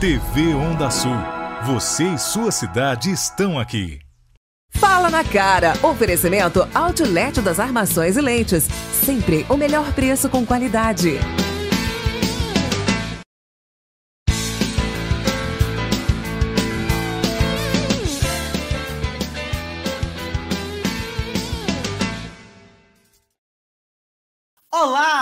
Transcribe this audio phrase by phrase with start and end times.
[0.00, 1.10] TV Onda Sul.
[1.64, 3.98] Você e sua cidade estão aqui.
[4.70, 5.72] Fala na cara.
[5.82, 8.68] Oferecimento Outlet das Armações e Lentes.
[8.92, 11.18] Sempre o melhor preço com qualidade.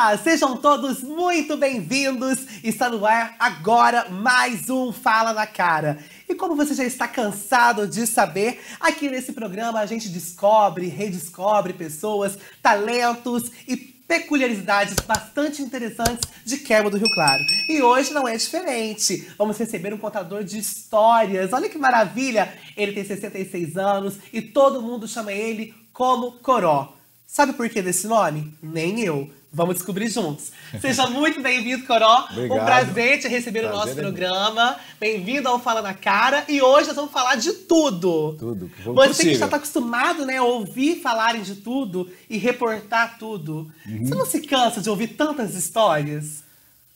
[0.07, 2.39] Olá, sejam todos muito bem-vindos.
[2.63, 5.99] Está no ar agora mais um Fala na Cara.
[6.29, 11.73] E como você já está cansado de saber, aqui nesse programa a gente descobre, redescobre
[11.73, 17.43] pessoas, talentos e peculiaridades bastante interessantes de Quermo do Rio Claro.
[17.69, 19.29] E hoje não é diferente.
[19.37, 21.53] Vamos receber um contador de histórias.
[21.53, 22.57] Olha que maravilha!
[22.77, 26.95] Ele tem 66 anos e todo mundo chama ele como Coró.
[27.27, 28.57] Sabe por que desse nome?
[28.63, 29.29] Nem eu.
[29.53, 30.53] Vamos descobrir juntos.
[30.81, 32.27] Seja muito bem-vindo, Coró.
[32.31, 32.61] Obrigado.
[32.61, 34.77] Um prazer te receber no Prazer nosso é programa.
[35.01, 36.45] Bem-vindo ao Fala na Cara.
[36.49, 38.35] E hoje nós vamos falar de tudo.
[38.39, 39.39] Tudo que Você que possível.
[39.39, 43.71] já está acostumado né, a ouvir falarem de tudo e reportar tudo.
[43.87, 44.05] Uhum.
[44.05, 46.45] Você não se cansa de ouvir tantas histórias?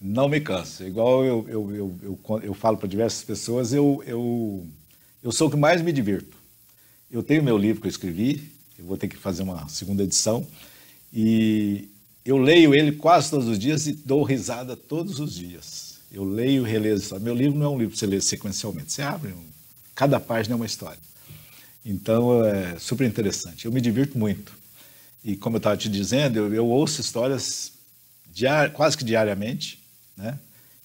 [0.00, 0.82] Não me canso.
[0.84, 4.66] Igual eu, eu, eu, eu, eu falo para diversas pessoas, eu, eu,
[5.22, 6.36] eu sou o que mais me divirto.
[7.10, 10.46] Eu tenho meu livro que eu escrevi, eu vou ter que fazer uma segunda edição,
[11.12, 11.88] e
[12.24, 15.98] eu leio ele quase todos os dias e dou risada todos os dias.
[16.12, 16.98] Eu leio e releio.
[17.20, 18.92] Meu livro não é um livro para você ler sequencialmente.
[18.92, 19.44] Você abre, um-
[19.94, 20.98] cada página é uma história.
[21.84, 23.64] Então é super interessante.
[23.64, 24.52] Eu me divirto muito.
[25.24, 27.72] E como eu estava te dizendo, eu, eu ouço histórias
[28.32, 29.78] diar- quase que diariamente,
[30.16, 30.38] né?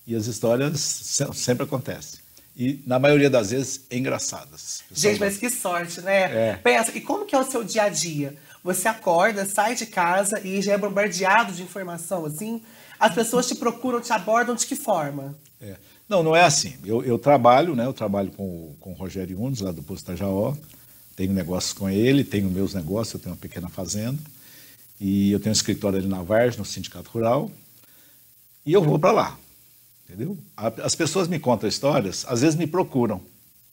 [0.08, 2.20] E as histórias se- sempre acontecem.
[2.55, 4.81] E na maioria das vezes engraçadas.
[4.94, 6.49] Gente, mas que sorte, né?
[6.52, 6.55] É.
[6.55, 8.36] Pensa, e como que é o seu dia a dia?
[8.66, 12.63] Você acorda, sai de casa e já é bombardeado de informação, assim?
[12.99, 15.38] As pessoas te procuram, te abordam de que forma?
[15.61, 15.75] É.
[16.09, 16.73] Não, não é assim.
[16.83, 17.86] Eu, eu trabalho, né?
[17.86, 20.55] Eu trabalho com, com o Rogério Unes, lá do Posto Tajaó.
[21.16, 24.17] Tenho negócios com ele, tenho meus negócios, eu tenho uma pequena fazenda.
[24.99, 27.52] E eu tenho um escritório ali na Vargem, no Sindicato Rural.
[28.65, 29.37] E eu vou para lá,
[30.09, 30.36] entendeu?
[30.58, 33.21] As pessoas me contam histórias, às vezes me procuram,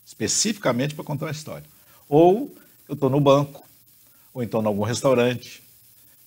[0.04, 1.64] especificamente para contar uma história.
[2.10, 2.54] Ou
[2.86, 3.64] eu estou no banco,
[4.32, 5.62] ou então em algum restaurante.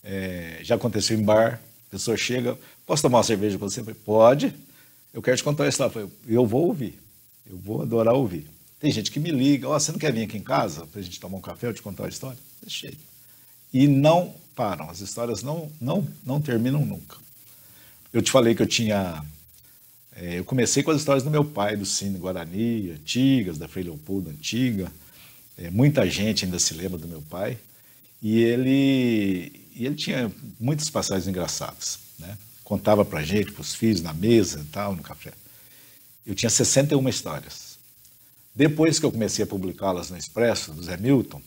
[0.03, 3.79] É, já aconteceu em bar, a pessoa chega, posso tomar uma cerveja com você?
[3.79, 4.53] Eu falei, pode,
[5.13, 5.89] eu quero te contar uma história.
[5.89, 6.99] Eu falei, eu vou ouvir,
[7.49, 8.45] eu vou adorar ouvir.
[8.79, 11.03] Tem gente que me liga, ó, você não quer vir aqui em casa para a
[11.03, 12.37] gente tomar um café, eu te contar uma história?
[12.61, 12.95] Deixei.
[13.73, 17.17] E não param, as histórias não, não, não terminam nunca.
[18.13, 19.23] Eu te falei que eu tinha.
[20.15, 23.83] é, eu comecei com as histórias do meu pai, do Cine Guarani, antigas, da Frei
[23.83, 24.91] Leopoldo, antiga.
[25.57, 27.57] É, muita gente ainda se lembra do meu pai.
[28.27, 31.99] E ele, e ele tinha muitas passagens engraçadas.
[32.17, 32.35] Né?
[32.63, 35.31] Contava pra gente, pros filhos, na mesa e tal, no café.
[36.25, 37.77] Eu tinha 61 histórias.
[38.55, 41.39] Depois que eu comecei a publicá-las no Expresso, do Zé Milton,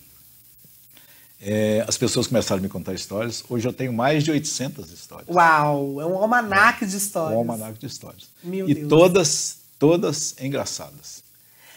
[1.40, 3.42] é, as pessoas começaram a me contar histórias.
[3.48, 5.34] Hoje eu tenho mais de 800 histórias.
[5.34, 7.34] Uau, é um almanaque de histórias.
[7.34, 8.28] Um almanac de histórias.
[8.40, 8.88] Meu e Deus.
[8.88, 11.24] todas, todas engraçadas.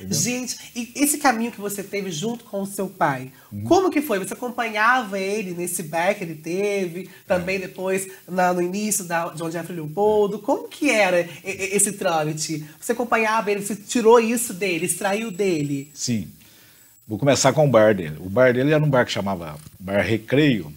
[0.01, 0.19] Entendeu?
[0.19, 3.63] Gente, e esse caminho que você teve junto com o seu pai, Uhum.
[3.63, 4.17] como que foi?
[4.19, 7.59] Você acompanhava ele nesse back que ele teve, também É.
[7.59, 10.39] depois na- no início da, de onde é Leopoldo?
[10.39, 12.65] Como que era esse trâmite?
[12.79, 15.91] Você acompanhava ele, você tirou isso dele, extraiu dele?
[15.93, 16.27] Sim.
[17.07, 18.15] Vou começar com o bar dele.
[18.19, 20.73] O bar dele era um bar que chamava Bar Recreio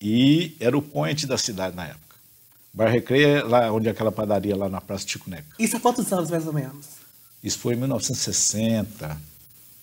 [0.00, 2.16] e era o point da cidade na época.
[2.72, 5.44] Bar Recreio é lá onde é aquela padaria lá na Praça Tico Neca.
[5.58, 6.86] Isso há quantos anos, mais ou menos?
[7.46, 9.16] Isso foi em 1960,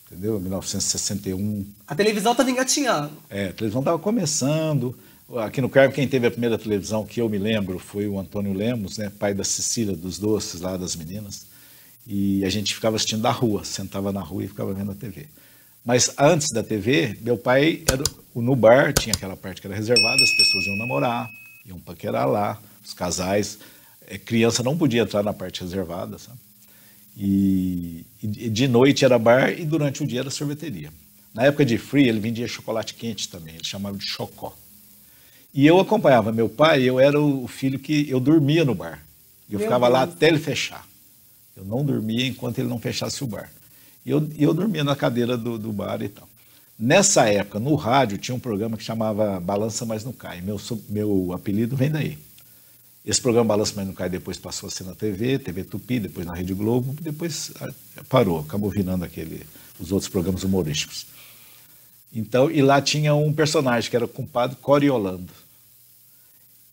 [0.05, 0.37] entendeu?
[0.37, 1.65] 1961.
[1.87, 3.13] A televisão tá engatinhando.
[3.29, 4.93] É, a televisão estava começando.
[5.37, 8.51] Aqui no Carmo, quem teve a primeira televisão que eu me lembro foi o Antônio
[8.51, 11.45] Lemos, né, pai da Cecília dos Doces, lá das meninas.
[12.05, 15.25] E a gente ficava assistindo da rua, sentava na rua e ficava vendo a TV.
[15.85, 18.03] Mas antes da TV, meu pai era
[18.35, 21.29] no bar, tinha aquela parte que era reservada, as pessoas iam namorar,
[21.65, 23.57] iam paquerar lá, os casais.
[24.05, 26.43] É, criança não podia entrar na parte reservada, sabe?
[27.15, 30.91] E, e de noite era bar e durante o dia era sorveteria.
[31.33, 34.55] Na época de free, ele vendia chocolate quente também, ele chamava de chocó.
[35.53, 39.03] E eu acompanhava meu pai, eu era o filho que eu dormia no bar.
[39.49, 40.15] Eu Meu ficava lá Deus.
[40.15, 40.87] até ele fechar.
[41.55, 43.51] Eu não dormia enquanto ele não fechasse o bar.
[44.03, 46.27] E eu, eu dormia na cadeira do, do bar e tal.
[46.77, 50.41] Nessa época, no rádio, tinha um programa que chamava Balança Mas Não Cai.
[50.41, 50.59] Meu,
[50.89, 52.17] meu apelido vem daí.
[53.05, 56.25] Esse programa Balança Mas Não Cai depois passou a ser na TV, TV Tupi, depois
[56.25, 57.69] na Rede Globo, depois ah,
[58.07, 59.45] parou, acabou virando aquele,
[59.77, 61.07] os outros programas humorísticos.
[62.13, 65.33] Então, e lá tinha um personagem que era o compadre Coriolando.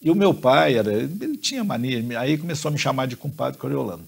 [0.01, 3.59] E o meu pai, era, ele tinha mania, aí começou a me chamar de compadre
[3.59, 4.07] Coriolando.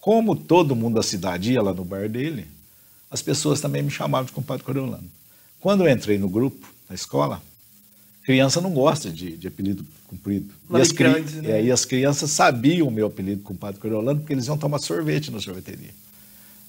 [0.00, 2.48] Como todo mundo da cidade ia lá no bar dele,
[3.10, 5.08] as pessoas também me chamavam de compadre Coriolano.
[5.60, 7.40] Quando eu entrei no grupo, na escola,
[8.24, 10.52] criança não gosta de, de apelido comprido.
[10.70, 11.60] E as, cri- grande, né?
[11.60, 15.30] é, e as crianças sabiam o meu apelido compadre Coriolano porque eles iam tomar sorvete
[15.30, 15.90] na sorveteria.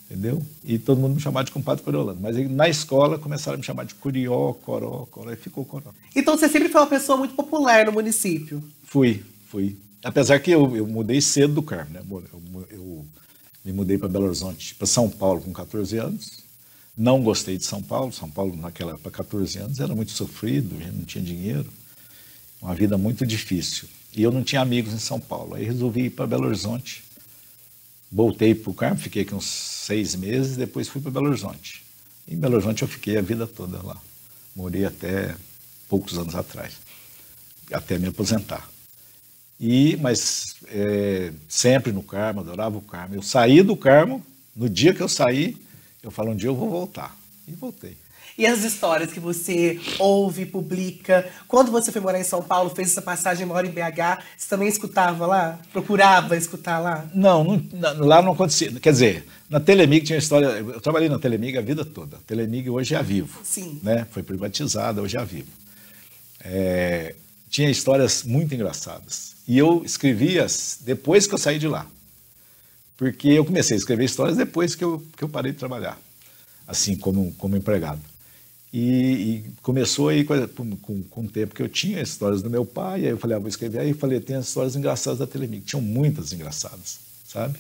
[0.09, 0.43] Entendeu?
[0.63, 2.19] E todo mundo me chamava de compadre Coriolano.
[2.21, 5.91] Mas aí, na escola começaram a me chamar de Curió, Coró, Coró, e ficou Coró.
[6.15, 8.61] Então você sempre foi uma pessoa muito popular no município.
[8.83, 9.77] Fui, fui.
[10.03, 12.01] Apesar que eu, eu mudei cedo do Carmo, né?
[12.09, 13.05] Eu, eu-
[13.63, 16.39] me mudei para Belo Horizonte, para São Paulo com 14 anos.
[16.97, 18.11] Não gostei de São Paulo.
[18.11, 21.67] São Paulo, naquela para 14 anos, era muito sofrido, não tinha dinheiro.
[22.61, 23.87] Uma vida muito difícil.
[24.13, 25.55] E eu não tinha amigos em São Paulo.
[25.55, 27.03] Aí resolvi ir para Belo Horizonte.
[28.11, 31.83] Voltei para o Carmo, fiquei aqui uns seis meses, depois fui para Belo Horizonte.
[32.27, 33.97] Em Belo Horizonte eu fiquei a vida toda lá.
[34.55, 35.33] Morei até
[35.87, 36.73] poucos anos atrás,
[37.71, 38.69] até me aposentar.
[39.57, 43.15] E, mas é, sempre no Carmo, adorava o Carmo.
[43.15, 44.25] Eu saí do Carmo,
[44.55, 45.55] no dia que eu saí,
[46.03, 47.15] eu falo, um dia eu vou voltar.
[47.47, 47.95] E voltei.
[48.41, 51.29] E as histórias que você ouve, publica.
[51.47, 54.67] Quando você foi morar em São Paulo, fez essa passagem mora em BH, você também
[54.67, 55.59] escutava lá?
[55.71, 57.07] Procurava escutar lá?
[57.13, 58.71] Não, não- lá não acontecia.
[58.79, 60.47] Quer dizer, na Telemig tinha história.
[60.47, 62.17] Eu trabalhei na Telemig a vida toda.
[62.17, 63.39] A Telemig hoje é a Vivo.
[63.43, 63.79] Sim.
[63.83, 64.07] Né?
[64.09, 65.51] Foi privatizada, hoje é a Vivo.
[66.43, 67.13] É,
[67.47, 69.35] tinha histórias muito engraçadas.
[69.47, 70.47] E eu escrevia
[70.79, 71.85] depois que eu saí de lá.
[72.97, 75.95] Porque eu comecei a escrever histórias depois que eu, que eu parei de trabalhar,
[76.67, 78.01] assim, como, como empregado.
[78.73, 80.47] E, e começou aí com,
[80.77, 83.35] com, com o tempo que eu tinha, as histórias do meu pai, aí eu falei,
[83.35, 83.79] ah, vou escrever.
[83.79, 85.61] Aí eu falei, tem as histórias engraçadas da Telemig.
[85.65, 87.59] Tinham muitas engraçadas, sabe?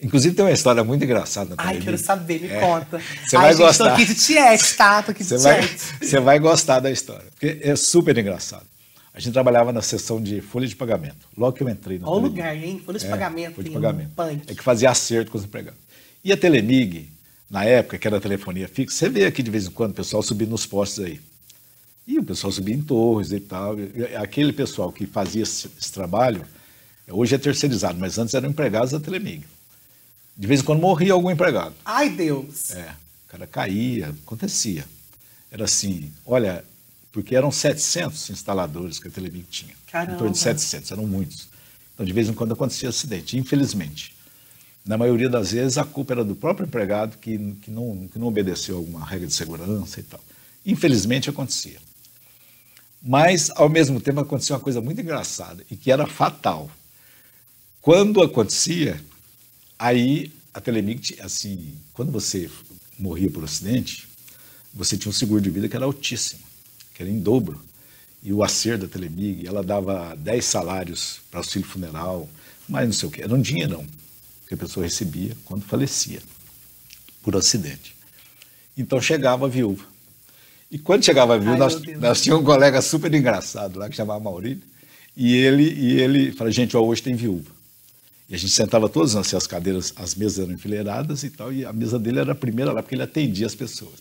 [0.00, 1.84] Inclusive tem uma história muito engraçada na Ai, Telemig.
[1.84, 2.60] quero saber, me É.
[2.60, 2.98] conta.
[3.26, 3.84] Você Ai, vai gente, gostar.
[3.84, 5.02] tô aqui de tiete, tá?
[5.02, 5.68] Tô aqui de Você vai,
[6.00, 8.64] você vai gostar da história, porque é super engraçado.
[9.12, 11.28] A gente trabalhava na seção de folha de pagamento.
[11.36, 12.80] Logo que eu entrei na Olha o lugar, hein?
[12.86, 13.54] Folha de É, pagamento.
[13.56, 14.10] folha de pagamento.
[14.14, 14.42] Punk.
[14.46, 15.80] É que fazia acerto com os empregados.
[16.24, 17.10] E a Telemig,
[17.50, 20.22] na época, que era telefonia fixa, você vê aqui de vez em quando o pessoal
[20.22, 21.20] subindo nos postes aí.
[22.06, 23.76] E o pessoal subia em torres e tal.
[24.20, 26.44] Aquele pessoal que fazia esse, esse trabalho,
[27.06, 29.44] hoje é terceirizado, mas antes eram empregados da Telemig.
[30.36, 31.74] De vez em quando morria algum empregado.
[31.84, 32.70] Ai, Deus.
[32.70, 32.94] É,
[33.26, 34.86] o cara caía, acontecia.
[35.50, 36.64] Era assim, olha,
[37.12, 39.74] porque eram 700 instaladores que a Telemig tinha.
[39.90, 40.14] Caramba.
[40.14, 41.48] Em torno de 700, eram muitos.
[41.92, 44.14] Então, de vez em quando acontecia acidente, infelizmente.
[44.88, 48.26] Na maioria das vezes, a culpa era do próprio empregado que, que, não, que não
[48.26, 50.18] obedeceu alguma regra de segurança e tal.
[50.64, 51.76] Infelizmente, acontecia.
[53.02, 56.70] Mas, ao mesmo tempo, acontecia uma coisa muito engraçada e que era fatal.
[57.82, 58.98] Quando acontecia,
[59.78, 62.50] aí a Telemig, assim, quando você
[62.98, 64.08] morria por acidente,
[64.72, 66.40] você tinha um seguro de vida que era altíssimo,
[66.94, 67.62] que era em dobro.
[68.22, 72.26] E o acerto da Telemig, ela dava 10 salários para auxílio funeral,
[72.66, 73.84] mas não sei o quê, era um dinheirão
[74.48, 76.20] que a pessoa recebia quando falecia
[77.22, 77.94] por acidente.
[78.76, 79.84] Então chegava a viúva.
[80.70, 83.96] E quando chegava a viúva, Ai, nós, nós tínhamos um colega super engraçado lá que
[83.96, 84.62] chamava Maurílio,
[85.16, 87.50] e ele, e ele falou, gente, ó, hoje tem viúva.
[88.28, 91.64] E a gente sentava todos assim, as cadeiras, as mesas eram enfileiradas e tal, e
[91.64, 93.94] a mesa dele era a primeira lá, porque ele atendia as pessoas.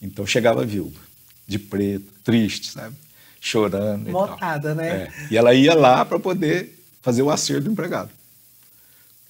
[0.00, 1.00] Então chegava a viúva,
[1.46, 2.96] de preto, triste, sabe?
[3.40, 4.10] Chorando.
[4.10, 4.88] Motada, né?
[4.88, 5.12] É.
[5.30, 8.10] E ela ia lá para poder fazer o acerto do empregado.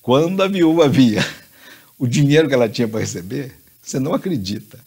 [0.04, 1.26] Quando a viúva via
[1.98, 4.78] o dinheiro que ela tinha para receber, você não acredita.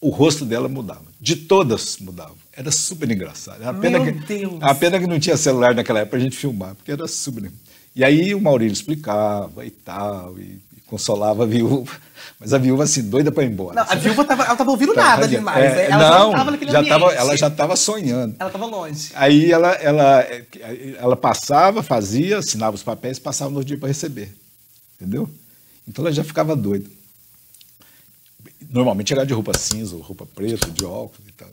[0.00, 1.04] O rosto dela mudava.
[1.20, 2.34] De todas mudava.
[2.52, 3.62] Era super engraçado.
[3.62, 4.60] A pena Meu que, Deus.
[4.60, 7.48] A pena que não tinha celular naquela época para a gente filmar, porque era super.
[7.94, 10.58] E aí o Maurílio explicava e tal, e
[10.92, 11.90] consolava a viúva.
[12.38, 13.74] Mas a viúva assim, doida para ir embora.
[13.74, 15.90] Não, a viúva tava, ela tava ouvindo Tá, nada demais, é, né?
[15.90, 16.92] Ela já não, tava naquele já ambiente.
[16.92, 18.36] tava, ela já estava sonhando.
[18.38, 19.10] Ela tava longe.
[19.14, 20.26] Aí ela, ela,
[20.98, 24.34] ela passava, fazia, assinava os papéis, passava no dia para receber.
[25.00, 25.30] Entendeu?
[25.88, 26.90] Então ela já ficava doida.
[28.68, 31.48] Normalmente chegava de roupa cinza, ou roupa preta, de óculos e tal.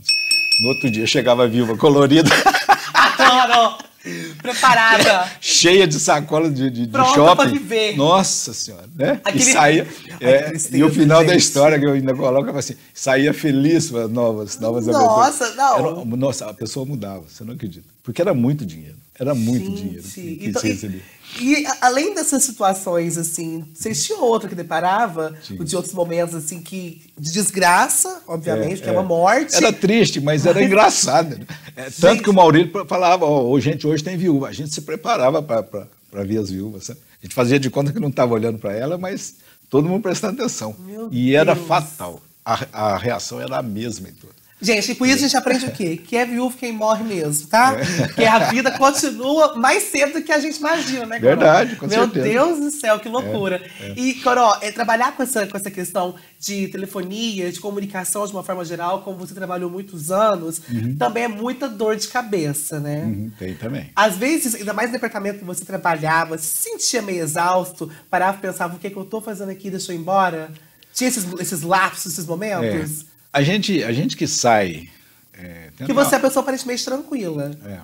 [0.62, 2.30] No outro dia chegava a viúva colorida,
[2.94, 3.89] Adoro!
[4.42, 5.30] Preparada!
[5.42, 7.50] cheia de sacola de, de, de shopping.
[7.52, 7.98] viver.
[7.98, 9.20] Nossa senhora, né?
[9.24, 9.88] Aquele- E saía.
[10.22, 14.10] É, e o final da história que eu ainda coloco assim: saía feliz para as
[14.12, 15.56] novas, novas Nossa, aventuras.
[15.56, 15.78] não.
[16.02, 17.88] Era- nossa, a pessoa mudava, você não acredita.
[18.04, 18.96] Porque era muito dinheiro.
[19.20, 21.02] Era muito Gente, dinheiro que, que então, se e- recebia.
[21.42, 25.36] E, a- além dessas situações, assim, vocês tinham outra que deparava?
[25.44, 25.64] Tinha.
[25.64, 27.02] De outros momentos, assim, que.
[27.18, 29.06] De desgraça, obviamente, que é uma é.
[29.06, 29.56] morte.
[29.56, 31.38] Era triste, mas era engraçado.
[31.38, 31.46] né?
[31.76, 34.48] É, tanto que o Maurílio falava, ô, gente, hoje tem viúva.
[34.48, 36.86] A gente se preparava para ver as viúvas.
[36.86, 37.00] sabe?
[37.22, 39.36] A gente fazia de conta que não estava olhando para ela, mas
[39.70, 40.74] todo mundo prestando atenção.
[40.80, 41.68] Meu e era Deus.
[41.68, 42.22] fatal.
[42.46, 44.34] A, a reação era a mesma em tudo.
[44.62, 45.96] Gente, e com isso a gente aprende o quê?
[45.96, 47.78] Que é viúvo quem morre mesmo, tá?
[47.80, 48.08] É.
[48.10, 51.38] Que a vida continua mais cedo do que a gente imagina, né, Carol?
[51.38, 52.28] Verdade, com Meu certeza.
[52.28, 53.62] Deus do céu, que loucura.
[53.80, 53.94] É, é.
[53.96, 58.44] E, Carol, é, trabalhar com essa, com essa questão de telefonia, de comunicação de uma
[58.44, 60.96] forma geral, como você trabalhou muitos anos, uhum.
[60.98, 63.04] também é muita dor de cabeça, né?
[63.06, 63.90] Uhum, tem também.
[63.96, 68.42] Às vezes, ainda mais no departamento que você trabalhava, se sentia meio exausto, parava e
[68.42, 70.52] pensava, o que, é que eu tô fazendo aqui, deixa eu ir embora?
[70.94, 73.06] Tinha esses, esses lapsos, esses momentos?
[73.34, 73.40] É.
[73.40, 74.90] A gente, a gente que sai
[75.34, 77.58] é, que você é uma pessoa aparentemente tranquila.
[77.66, 77.80] É.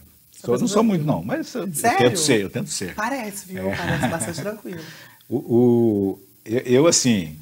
[0.45, 2.93] Sou, não sou muito, não, mas eu, eu, tento ser, eu tento ser.
[2.93, 3.69] Parece, viu?
[3.69, 3.75] É.
[3.75, 4.81] Parece bastante tranquilo.
[5.29, 7.35] O, o, eu, assim,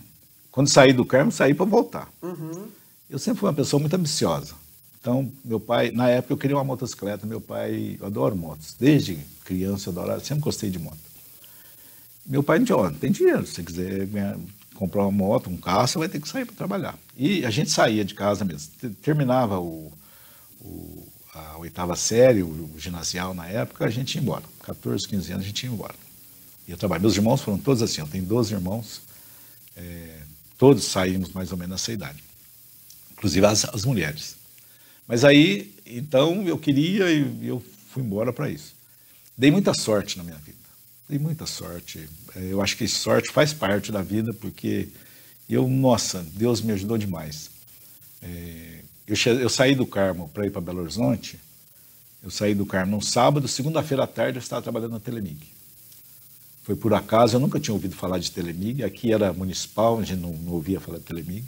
[0.51, 2.07] quando saí do Carmo, saí para voltar.
[2.22, 2.67] Uhum.
[3.10, 4.53] Eu sempre fui uma pessoa muito ambiciosa.
[5.01, 8.74] Então, meu pai, na época eu queria uma motocicleta, meu pai, eu adoro motos.
[8.79, 10.98] Desde criança eu adoro, sempre gostei de moto.
[12.25, 14.38] Meu pai disse, ó, tem dinheiro, se você quiser ganhar,
[14.74, 16.98] comprar uma moto, um carro, você vai ter que sair para trabalhar.
[17.18, 18.72] E a gente saía de casa mesmo.
[19.01, 19.92] Terminava o,
[20.62, 24.44] o, a oitava série, o, o, ginasial na época, a gente ia embora.
[24.63, 25.96] 14, 15 anos a gente ia embora.
[26.68, 27.01] Ia trabalhar.
[27.01, 29.01] Meus irmãos foram todos assim, eu tenho 12 irmãos,
[29.75, 30.20] é,
[30.58, 32.24] todos saímos mais ou menos nessa idade.
[33.12, 34.36] Inclusive as, as mulheres.
[35.08, 38.74] Mas aí, então, eu queria e eu fui embora para isso.
[39.38, 40.52] Dei muita sorte na minha vida.
[41.07, 42.07] Dei muita sorte.
[42.36, 44.88] É, eu acho que sorte faz parte da vida, porque
[45.50, 47.50] eu, nossa, Deus me ajudou demais.
[48.22, 51.39] É, eu, eu saí do Carmo para ir para Belo Horizonte.
[52.24, 55.51] Eu saí do Carmo num sábado, segunda-feira à tarde eu estava trabalhando na Telemig.
[56.63, 58.83] Foi por acaso, eu nunca tinha ouvido falar de Telemig.
[58.83, 61.43] Aqui era municipal, a gente não, não ouvia falar de Telemig.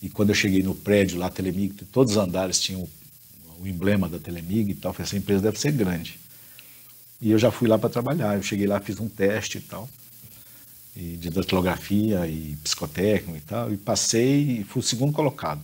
[0.00, 2.88] E quando eu cheguei no prédio lá, Telemig, todos os andares tinham o,
[3.62, 4.92] o emblema da Telemig e tal.
[4.92, 6.20] Falei, essa empresa deve ser grande.
[7.20, 8.36] E eu já fui lá para trabalhar.
[8.36, 9.88] Eu cheguei lá, fiz um teste e tal,
[10.96, 15.60] e de datilografia e psicotécnico e tal, e passei e fui o segundo colocado.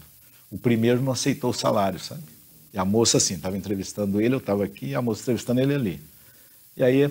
[0.50, 2.22] O primeiro não aceitou o salário, sabe?
[2.72, 6.00] E a moça, assim, estava entrevistando ele, eu estava aqui, a moça entrevistando ele ali.
[6.76, 7.08] E aí ele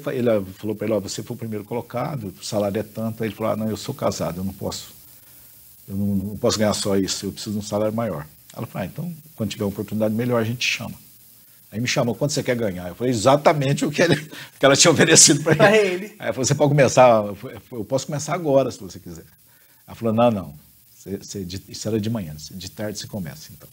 [0.53, 3.23] falou para ele, ó, você foi o primeiro colocado, o salário é tanto.
[3.23, 4.93] Aí ele falou, ah, não, eu sou casado, eu não posso,
[5.87, 8.27] eu não, não posso ganhar só isso, eu preciso de um salário maior.
[8.55, 11.04] Ela falou, ah, então, quando tiver uma oportunidade melhor, a gente chama.
[11.71, 12.87] Aí me chamou, quanto você quer ganhar?
[12.87, 16.05] Eu falei, exatamente o que, ele, que ela tinha oferecido para ele.
[16.05, 16.15] ele.
[16.19, 17.25] Aí falou, você pode começar,
[17.71, 19.25] eu posso começar agora, se você quiser.
[19.87, 20.53] Ela falou, não, não,
[20.95, 23.69] você, você, isso era de manhã, de tarde você começa, então.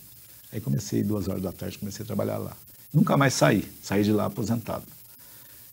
[0.53, 2.57] Aí comecei, duas horas da tarde, comecei a trabalhar lá.
[2.93, 4.85] Nunca mais saí, saí de lá aposentado.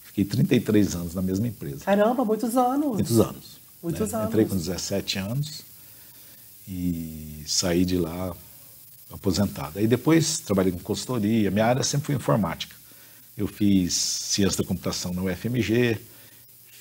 [0.03, 1.83] Fiquei 33 anos na mesma empresa.
[1.83, 2.93] Caramba, muitos anos.
[2.93, 3.59] Muitos anos.
[3.83, 4.17] Muitos né?
[4.17, 4.29] anos.
[4.29, 5.63] Entrei com 17 anos
[6.67, 8.33] e saí de lá
[9.11, 9.79] aposentado.
[9.79, 12.75] Aí depois trabalhei com consultoria, minha área sempre foi informática.
[13.37, 15.99] Eu fiz ciência da computação na UFMG,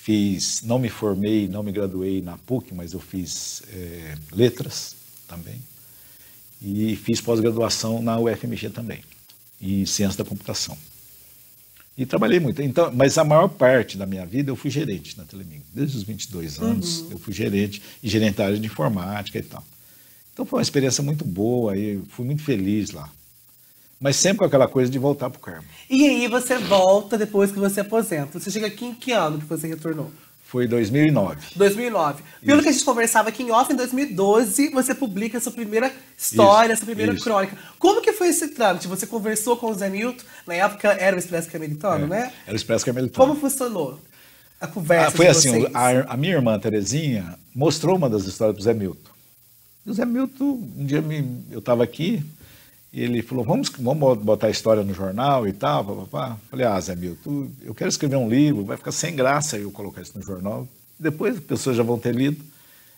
[0.09, 4.95] Fiz, não me formei, não me graduei na PUC, mas eu fiz é, letras
[5.27, 5.61] também.
[6.61, 9.03] E fiz pós-graduação na UFMG também,
[9.61, 10.75] e ciência da computação.
[11.97, 12.59] E trabalhei muito.
[12.61, 15.61] Então, mas a maior parte da minha vida eu fui gerente na Telemig.
[15.73, 17.11] Desde os 22 anos uhum.
[17.11, 19.63] eu fui gerente e gerente da área de informática e tal.
[20.39, 23.09] Então foi uma experiência muito boa e fui muito feliz lá
[23.99, 25.67] mas sempre com aquela coisa de voltar para o Carmo.
[25.89, 28.39] E aí você volta depois que você aposenta.
[28.39, 30.09] Você chega aqui em que ano que você retornou?
[30.41, 31.41] Foi 2009.
[31.53, 32.23] 2009.
[32.39, 32.63] Pelo Isso.
[32.63, 36.71] que a gente conversava aqui em off, em 2012, você publica a sua primeira história,
[36.71, 36.79] Isso.
[36.79, 37.25] sua primeira Isso.
[37.25, 37.57] crônica.
[37.77, 38.87] Como que foi esse trâmite?
[38.87, 42.33] Você conversou com o Zé Milton, na época era o Expresso Carmelitano, é, né?
[42.45, 43.27] Era o Expresso Carmelitano.
[43.27, 43.99] Como funcionou
[44.61, 48.61] a conversa ah, Foi assim, a, a, minha irmã Terezinha mostrou uma das histórias para
[48.61, 49.09] o Zé Milton.
[49.93, 52.23] Zé Milton, um dia me, eu estava aqui,
[52.91, 56.37] e ele falou, vamos, vamos botar a história no jornal e tal, papapá.
[56.49, 60.01] Falei, ah, Zé Milton, eu quero escrever um livro, vai ficar sem graça eu colocar
[60.01, 60.67] isso no jornal.
[60.99, 62.43] Depois as pessoas já vão ter lido.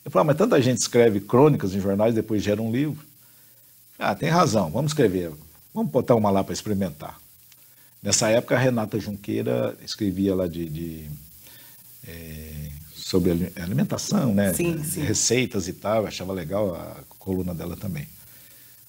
[0.04, 3.04] Eu falei, ah, mas tanta gente escreve crônicas em jornais, depois gera um livro.
[4.00, 5.32] Ah, tem razão, vamos escrever.
[5.74, 7.20] Vamos botar uma lá para experimentar.
[8.02, 11.06] Nessa época, a Renata Junqueira escrevia lá de, de
[12.08, 12.61] é,
[13.12, 14.54] sobre alimentação, né?
[14.54, 15.02] Sim, sim.
[15.02, 18.08] Receitas e tal, eu achava legal a coluna dela também.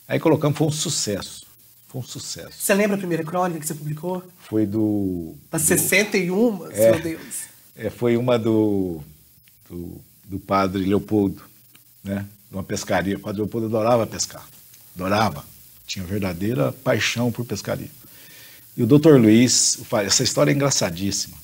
[0.06, 1.44] Aí colocamos, foi um sucesso.
[1.88, 2.52] Foi um sucesso.
[2.56, 4.22] Você lembra a primeira crônica que você publicou?
[4.38, 5.34] Foi do.
[5.50, 7.20] Da do, 61, é, meu Deus.
[7.74, 9.00] É, foi uma do,
[9.68, 11.42] do, do padre Leopoldo,
[12.04, 12.24] né?
[12.48, 13.16] Uma pescaria.
[13.16, 14.46] O padre Leopoldo adorava pescar.
[14.94, 15.44] Adorava.
[15.84, 17.90] Tinha verdadeira paixão por pescaria.
[18.76, 21.41] E o doutor Luiz, essa história é engraçadíssima.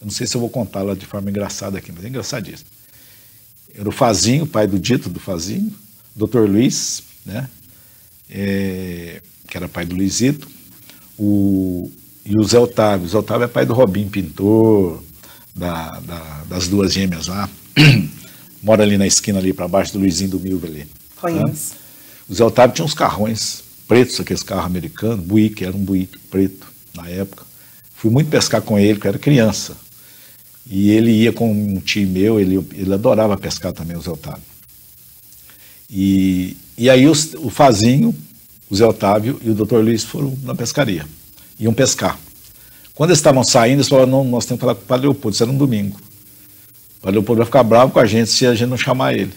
[0.00, 2.70] Eu não sei se eu vou contá-la de forma engraçada aqui, mas é engraçadíssima.
[3.74, 5.72] Era o Fazinho, pai do dito do Fazinho,
[6.16, 7.48] doutor Luiz, né?
[8.30, 10.48] é, que era pai do Luizito,
[11.18, 11.90] o,
[12.24, 13.06] e o Zé Otávio.
[13.06, 15.02] O Zé Otávio é pai do Robin Pintor,
[15.54, 17.48] da, da, das duas gêmeas lá.
[18.62, 20.86] Mora ali na esquina ali para baixo do Luizinho do Milva ali.
[21.20, 21.74] Conheço.
[21.74, 21.80] Né?
[22.28, 26.66] O Zé Otávio tinha uns carrões pretos, aqueles carros americanos, Buick, era um Buick preto
[26.94, 27.44] na época.
[27.94, 29.76] Fui muito pescar com ele, porque eu era criança.
[30.70, 34.42] E ele ia com um tio meu, ele, ele adorava pescar também, o Zé Otávio.
[35.90, 38.14] E, e aí os, o Fazinho,
[38.70, 39.78] o Zé Otávio e o Dr.
[39.78, 41.04] Luiz foram na pescaria,
[41.58, 42.16] iam pescar.
[42.94, 45.34] Quando eles estavam saindo, eles falaram, não, nós temos que falar com o Padre Leopoldo,
[45.34, 45.98] isso era um domingo.
[46.98, 49.32] O Padre Leopoldo vai ficar bravo com a gente se a gente não chamar ele.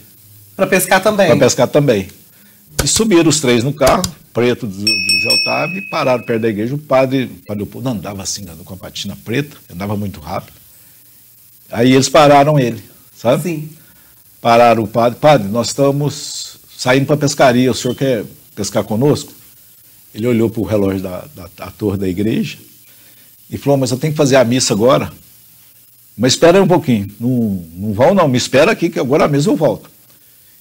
[0.55, 1.27] Para pescar também?
[1.29, 2.09] Para pescar também.
[2.83, 6.49] E subiram os três no carro, preto do, do Zé Otávio, e pararam perto da
[6.49, 6.75] igreja.
[6.75, 10.62] O padre, o padre Leopoldo andava assim, com a patina preta, andava muito rápido.
[11.73, 12.81] Aí eles pararam ele,
[13.17, 13.41] sabe?
[13.41, 13.69] Sim.
[14.39, 15.17] Pararam o padre.
[15.19, 18.23] Padre, nós estamos saindo para pescaria, o senhor quer
[18.55, 19.33] pescar conosco?
[20.13, 22.59] Ele olhou para o relógio da, da, da torre da igreja
[23.49, 25.11] e falou, mas eu tenho que fazer a missa agora.
[26.15, 27.09] Mas espera aí um pouquinho.
[27.19, 29.89] Não, não vão não, me espera aqui que agora mesmo eu volto.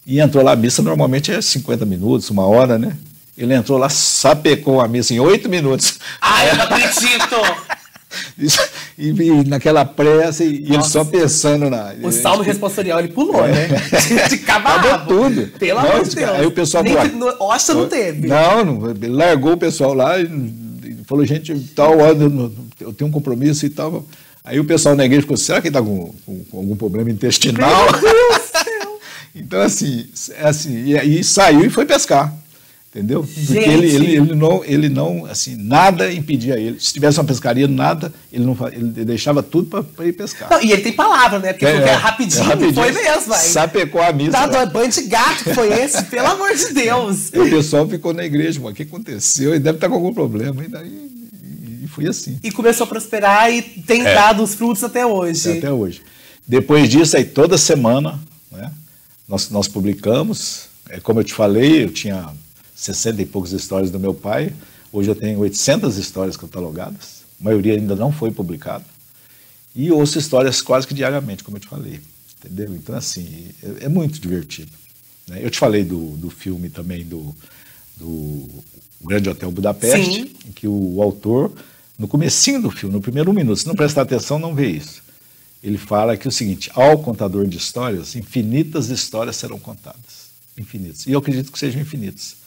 [0.06, 2.96] E entrou lá, a missa normalmente é 50 minutos, uma hora, né?
[3.36, 5.98] Ele entrou lá, sapecou a missa em oito minutos.
[6.22, 7.36] Ai, eu não acredito!
[8.98, 11.94] e, e, naquela pressa, e, e ele só pensando na.
[12.02, 13.52] O salmo responsorial ele pulou, é.
[13.52, 13.68] né?
[14.28, 15.06] De cavalo.
[15.06, 15.48] tudo.
[15.58, 16.30] Pelo amor de Deus.
[16.30, 18.28] Aí o pessoal Nem que, Osta não teve.
[18.28, 20.28] Não, não, ele largou o pessoal lá e
[21.06, 22.16] falou, gente, tal hora
[22.80, 24.04] eu tenho um compromisso e tal.
[24.44, 27.10] Aí o pessoal na igreja ficou, será que ele está com, com, com, algum problema
[27.10, 27.92] intestinal?
[27.92, 28.98] Meu Deus do céu!
[29.36, 32.34] então, assim, é assim, e aí saiu e foi pescar.
[32.94, 33.24] Entendeu?
[33.24, 33.46] Gente.
[33.46, 36.78] Porque ele, ele, ele, não, ele não, assim, nada impedia ele.
[36.78, 40.50] Se tivesse uma pescaria, nada, ele não ele deixava tudo para ir pescar.
[40.50, 41.54] Não, e ele tem palavra, né?
[41.54, 43.38] Porque é, é rapidinho, é rapidinho, foi mesmo, vai.
[43.38, 44.32] Sapecou a missa.
[44.32, 47.32] Tá doido, banho de gato que foi esse, pelo amor de Deus.
[47.32, 49.52] E o pessoal ficou na igreja, mas o que aconteceu?
[49.52, 50.62] Ele deve estar com algum problema.
[50.62, 51.10] E daí
[51.82, 52.38] e foi assim.
[52.42, 54.14] E começou a prosperar e tem é.
[54.14, 55.58] dado os frutos até hoje.
[55.58, 56.02] Até hoje.
[56.46, 58.20] Depois disso, aí toda semana,
[58.50, 58.70] né,
[59.26, 60.70] nós, nós publicamos.
[60.90, 62.28] É, como eu te falei, eu tinha
[62.82, 64.52] 60 e poucas histórias do meu pai.
[64.92, 67.22] Hoje eu tenho 800 histórias catalogadas.
[67.40, 68.84] A maioria ainda não foi publicada.
[69.74, 72.00] E ouço histórias quase que diariamente, como eu te falei.
[72.38, 72.74] Entendeu?
[72.74, 74.72] Então, assim, é, é muito divertido.
[75.28, 75.38] Né?
[75.42, 77.34] Eu te falei do, do filme também do,
[77.96, 78.48] do
[79.00, 80.30] Grande Hotel Budapeste, Sim.
[80.48, 81.52] em que o, autor
[81.96, 85.02] no comecinho do filme, no primeiro minuto, se não prestar atenção, não vê isso.
[85.62, 90.32] Ele fala que é o seguinte, ao contador de histórias, infinitas histórias serão contadas.
[90.58, 91.06] Infinitas.
[91.06, 92.41] E eu acredito que sejam infinitas.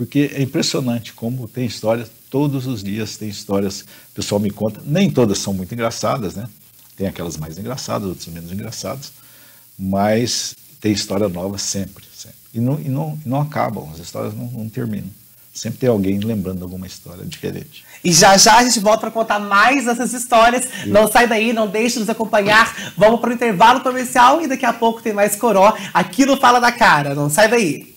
[0.00, 4.80] Porque é impressionante como tem histórias, todos os dias tem histórias, o pessoal me conta,
[4.82, 6.48] nem todas são muito engraçadas, né?
[6.96, 9.12] Tem aquelas mais engraçadas, outras menos engraçadas,
[9.78, 12.38] mas tem história nova sempre, sempre.
[12.54, 15.10] E não, e não, e não acabam, as histórias não, não terminam.
[15.52, 17.84] Sempre tem alguém lembrando alguma história diferente.
[18.02, 20.66] E já já a gente volta para contar mais essas histórias.
[20.86, 22.94] Não sai daí, não deixe de nos acompanhar.
[22.96, 26.58] Vamos para o intervalo comercial e daqui a pouco tem mais Coró aqui no Fala
[26.58, 27.14] da Cara.
[27.14, 27.89] Não sai daí.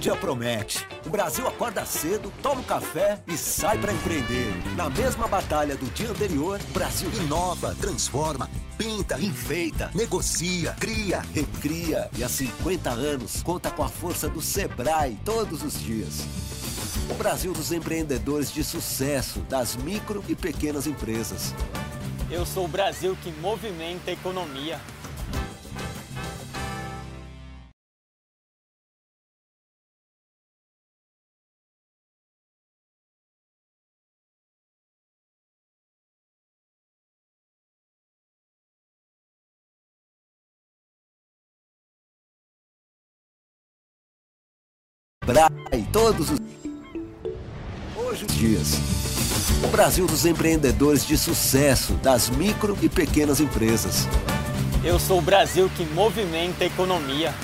[0.00, 0.86] Dia promete.
[1.04, 4.50] O Brasil acorda cedo, toma um café e sai para empreender.
[4.74, 12.08] Na mesma batalha do dia anterior, o Brasil inova, transforma, pinta, enfeita, negocia, cria, recria.
[12.16, 16.24] E há 50 anos conta com a força do Sebrae todos os dias.
[17.10, 21.54] O Brasil dos empreendedores de sucesso, das micro e pequenas empresas.
[22.30, 24.80] Eu sou o Brasil que movimenta a economia.
[45.22, 46.38] Sebrae todos os
[47.94, 48.78] hoje os dias.
[49.62, 54.08] O Brasil dos empreendedores de sucesso, das micro e pequenas empresas.
[54.82, 57.34] Eu sou o Brasil que movimenta a economia.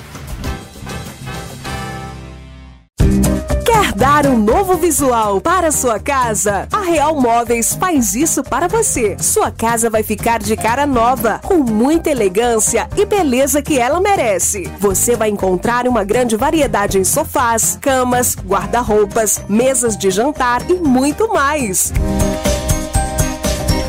[3.97, 6.67] Dar um novo visual para sua casa?
[6.71, 9.17] A Real Móveis faz isso para você.
[9.19, 14.71] Sua casa vai ficar de cara nova, com muita elegância e beleza que ela merece.
[14.79, 21.33] Você vai encontrar uma grande variedade em sofás, camas, guarda-roupas, mesas de jantar e muito
[21.33, 21.91] mais.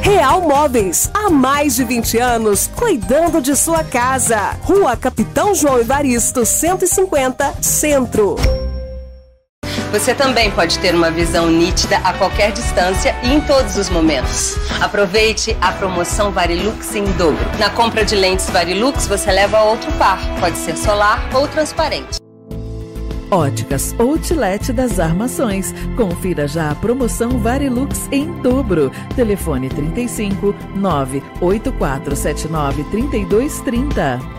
[0.01, 4.57] Real Móveis, há mais de 20 anos, cuidando de sua casa.
[4.63, 8.37] Rua Capitão João Evaristo, 150, Centro.
[9.91, 14.55] Você também pode ter uma visão nítida a qualquer distância e em todos os momentos.
[14.81, 17.43] Aproveite a promoção Varilux em dobro.
[17.59, 20.19] Na compra de lentes Varilux, você leva outro par.
[20.41, 22.19] Pode ser solar ou transparente.
[23.31, 25.73] Óticas Outlet das Armações.
[25.97, 28.93] Confira já a promoção Varilux em dobro.
[29.17, 34.39] Telefone 35 98479 3230.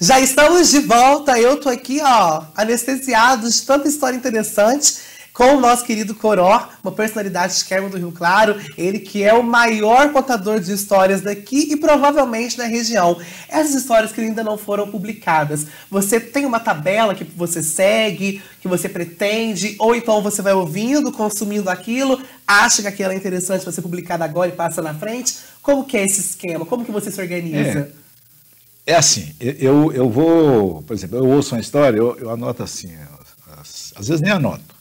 [0.00, 1.40] Já estamos de volta.
[1.40, 6.92] Eu tô aqui, ó, anestesiado de tanta história interessante com o nosso querido Coró, uma
[6.92, 11.68] personalidade de Kermo do Rio Claro, ele que é o maior contador de histórias daqui
[11.72, 13.16] e provavelmente da região.
[13.48, 18.68] Essas histórias que ainda não foram publicadas, você tem uma tabela que você segue, que
[18.68, 23.72] você pretende, ou então você vai ouvindo, consumindo aquilo, acha que aquilo é interessante para
[23.72, 25.36] ser publicado agora e passa na frente?
[25.60, 26.64] Como que é esse esquema?
[26.66, 27.90] Como que você se organiza?
[27.94, 27.97] É.
[28.88, 32.88] É assim, eu, eu vou, por exemplo, eu ouço uma história, eu, eu anoto assim,
[33.58, 34.74] às, às, vezes nem anoto,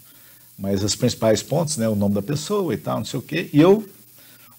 [0.58, 3.50] mas os principais pontos, né, o nome da pessoa e tal, não sei o quê,
[3.52, 3.86] e eu,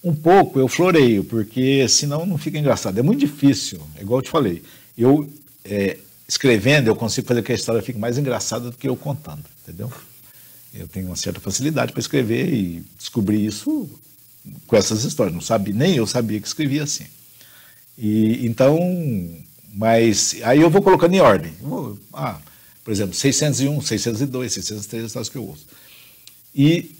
[0.04, 2.98] um pouco, eu floreio, porque senão não fica engraçado.
[2.98, 4.62] É muito difícil, é igual eu te falei,
[4.98, 5.26] eu
[5.64, 5.96] é,
[6.28, 9.90] escrevendo, eu consigo fazer que a história fique mais engraçada do que eu contando, entendeu?
[10.74, 13.88] Eu tenho uma certa facilidade para escrever e descobri isso
[14.66, 17.06] com essas histórias, não sabia, nem eu sabia que escrevia assim.
[17.98, 18.78] E, então,
[19.74, 21.52] mas aí eu vou colocando em ordem.
[21.60, 22.36] Vou, ah,
[22.84, 25.66] por exemplo, 601, 602, 603 histórias que eu uso.
[26.54, 26.94] E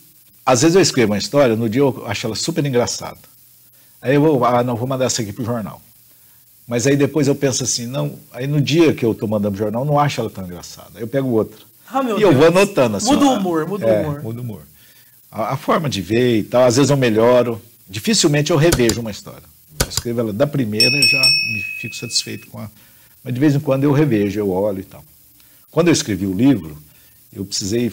[0.44, 3.18] às vezes eu escrevo uma história, no dia eu acho ela super engraçada.
[4.02, 5.80] Aí eu vou, ah, não, vou mandar essa aqui para o jornal.
[6.66, 9.62] Mas aí depois eu penso assim, não, aí no dia que eu estou mandando para
[9.62, 10.90] o jornal, não acho ela tão engraçada.
[10.96, 11.58] Aí eu pego outra.
[11.90, 13.12] Ah, e eu vou anotando assim.
[13.12, 14.22] Muda o humor, muda o é, humor.
[14.22, 14.62] Muda o humor.
[15.30, 17.60] A, a, forma de ver e tal, às vezes eu melhoro.
[17.88, 19.42] Dificilmente eu revejo uma história.
[19.88, 22.68] Escrevo ela da primeira e já me fico satisfeito com a.
[23.24, 25.04] Mas de vez em quando eu revejo, eu olho e tal.
[25.70, 26.78] Quando eu escrevi o livro,
[27.32, 27.92] eu precisei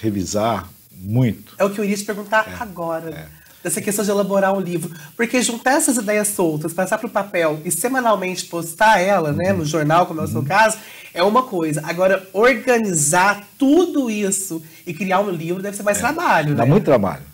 [0.00, 1.54] revisar muito.
[1.58, 3.10] É o que eu iria te perguntar é, agora.
[3.10, 3.40] É.
[3.62, 4.90] Dessa questão de elaborar um livro.
[5.14, 9.66] Porque juntar essas ideias soltas, passar para o papel e semanalmente postar ela, né, no
[9.66, 10.46] jornal, como é o seu uhum.
[10.46, 10.78] caso,
[11.12, 11.82] é uma coisa.
[11.84, 16.00] Agora, organizar tudo isso e criar um livro deve ser mais é.
[16.00, 16.70] trabalho, Dá né?
[16.70, 17.29] muito trabalho.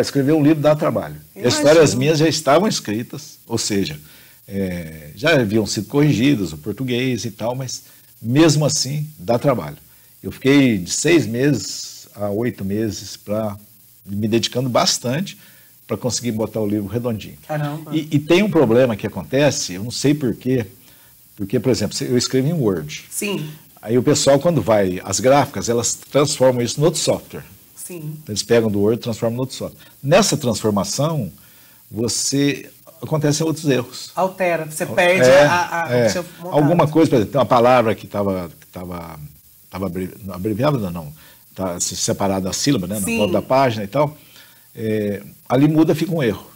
[0.00, 1.16] Escrever um livro dá trabalho.
[1.36, 3.98] As histórias minhas já estavam escritas, ou seja,
[4.46, 7.84] é, já haviam sido corrigidas, o português e tal, mas
[8.20, 9.76] mesmo assim dá trabalho.
[10.22, 13.56] Eu fiquei de seis meses a oito meses para
[14.04, 15.38] me dedicando bastante
[15.86, 17.38] para conseguir botar o livro redondinho.
[17.46, 17.94] Caramba.
[17.94, 20.66] E, e, tem um problema que acontece, eu não sei porquê,
[21.36, 23.04] porque, por exemplo, eu escrevo em Word.
[23.08, 23.48] Sim.
[23.80, 27.44] Aí o pessoal, quando vai, as gráficas, elas transformam isso no outro software.
[27.88, 28.18] Sim.
[28.28, 29.80] Eles pegam do Word e transformam no outro software.
[30.02, 31.32] Nessa transformação,
[31.90, 32.70] você
[33.00, 34.12] acontecem outros erros.
[34.14, 36.24] Altera, você perde é, a, a, é.
[36.42, 39.18] Alguma coisa, por exemplo, tem uma palavra que estava tava,
[39.70, 39.90] tava
[40.34, 41.12] abreviada, não, não
[41.54, 44.14] tá separada da sílaba, né, na volta da página e tal,
[44.76, 46.46] é, ali muda, fica um erro.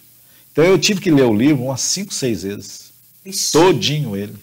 [0.53, 2.92] Então eu tive que ler o livro umas cinco, seis vezes,
[3.25, 3.53] Ixi.
[3.53, 4.37] todinho ele.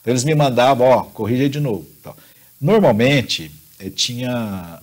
[0.00, 1.86] Então eles me mandavam, ó, corrija de novo.
[2.02, 2.16] Tal.
[2.58, 4.80] Normalmente, é, tinha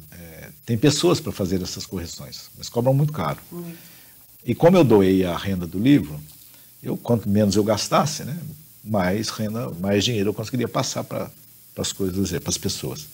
[0.65, 3.39] tem pessoas para fazer essas correções, mas cobram muito caro.
[3.51, 3.73] Uhum.
[4.45, 6.19] E como eu doei a renda do livro,
[6.81, 8.37] eu quanto menos eu gastasse, né,
[8.83, 11.29] mais renda, mais dinheiro eu conseguiria passar para
[11.77, 13.07] as coisas, para as pessoas.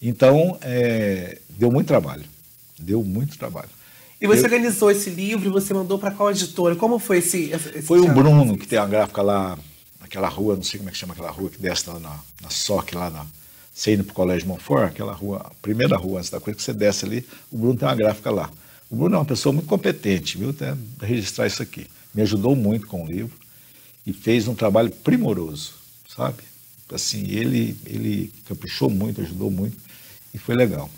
[0.00, 2.24] Então, é, deu muito trabalho.
[2.78, 3.70] Deu muito trabalho.
[4.20, 6.76] E você eu, organizou esse livro e você mandou para qual editora?
[6.76, 9.58] Como foi esse, esse Foi o Bruno, que tem a gráfica lá
[10.00, 12.50] naquela rua, não sei como é que chama aquela rua que desce lá na, na
[12.50, 13.26] SOC, lá na,
[13.74, 16.72] você indo para o Colégio Monfort, aquela rua, primeira rua antes da coisa que você
[16.72, 18.48] desce ali, o Bruno tem uma gráfica lá.
[18.88, 20.50] O Bruno é uma pessoa muito competente, viu?
[20.50, 21.88] Até registrar isso aqui.
[22.14, 23.36] Me ajudou muito com o livro
[24.06, 25.72] e fez um trabalho primoroso,
[26.08, 26.44] sabe?
[26.92, 29.76] Assim, ele, ele caprichou muito, ajudou muito
[30.32, 30.88] e foi legal.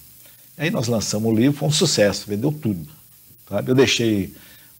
[0.59, 2.87] Aí nós lançamos o livro, foi um sucesso, vendeu tudo.
[3.49, 3.71] Sabe?
[3.71, 4.35] Eu deixei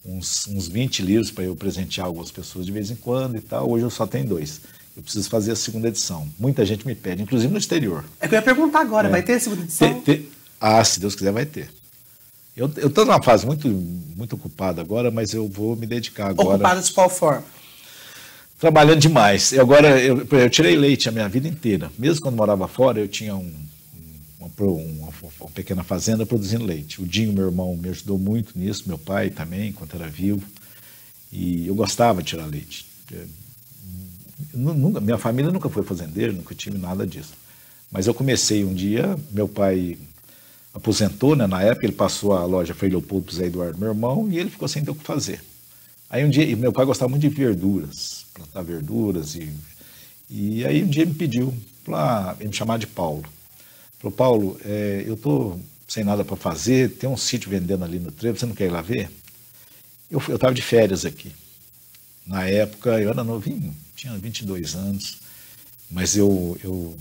[0.05, 3.71] uns, uns 20 livros para eu presentear algumas pessoas de vez em quando e tal.
[3.71, 4.61] Hoje eu só tenho dois.
[4.97, 6.27] Eu preciso fazer a segunda edição.
[6.39, 8.05] Muita gente me pede, inclusive no exterior.
[8.19, 9.11] É que eu ia perguntar agora, é.
[9.11, 10.01] vai ter a segunda edição?
[10.01, 10.29] Te, te,
[10.59, 11.69] ah, se Deus quiser, vai ter.
[12.57, 16.55] Eu estou numa fase muito, muito ocupada agora, mas eu vou me dedicar agora.
[16.57, 17.45] Ocupada de qual forma?
[18.59, 19.53] Trabalhando demais.
[19.53, 21.93] Eu, agora, eu, eu tirei leite a minha vida inteira.
[21.99, 23.53] Mesmo quando morava fora, eu tinha um,
[24.41, 27.03] uma, uma, uma, pequena fazenda produzindo leite.
[27.03, 30.43] O Dinho, meu irmão, me ajudou muito nisso, meu pai também, enquanto era vivo.
[31.31, 32.87] E eu gostava de tirar leite
[34.53, 37.33] Nunca, minha família nunca foi fazendeira, nunca tive nada disso.
[37.91, 39.99] Mas eu comecei um dia, meu pai
[40.75, 41.47] aposentou, né?
[41.47, 44.69] Na época ele passou a loja Frei Leopoldo Zé Eduardo, meu irmão, e ele ficou
[44.69, 45.43] sem ter o que fazer.
[46.11, 49.53] Aí um dia, meu pai gostava muito de verduras, plantar verduras, e,
[50.29, 53.25] e aí um dia me pediu, para me chamar de Paulo.
[53.99, 58.11] Falou, Paulo, é, eu tô sem nada para fazer, tem um sítio vendendo ali no
[58.13, 59.11] trevo, você não quer ir lá ver?
[60.11, 61.33] Eu estava de férias aqui.
[62.27, 65.17] Na época, eu era novinho, tinha 22 anos,
[65.91, 66.97] mas eu, eu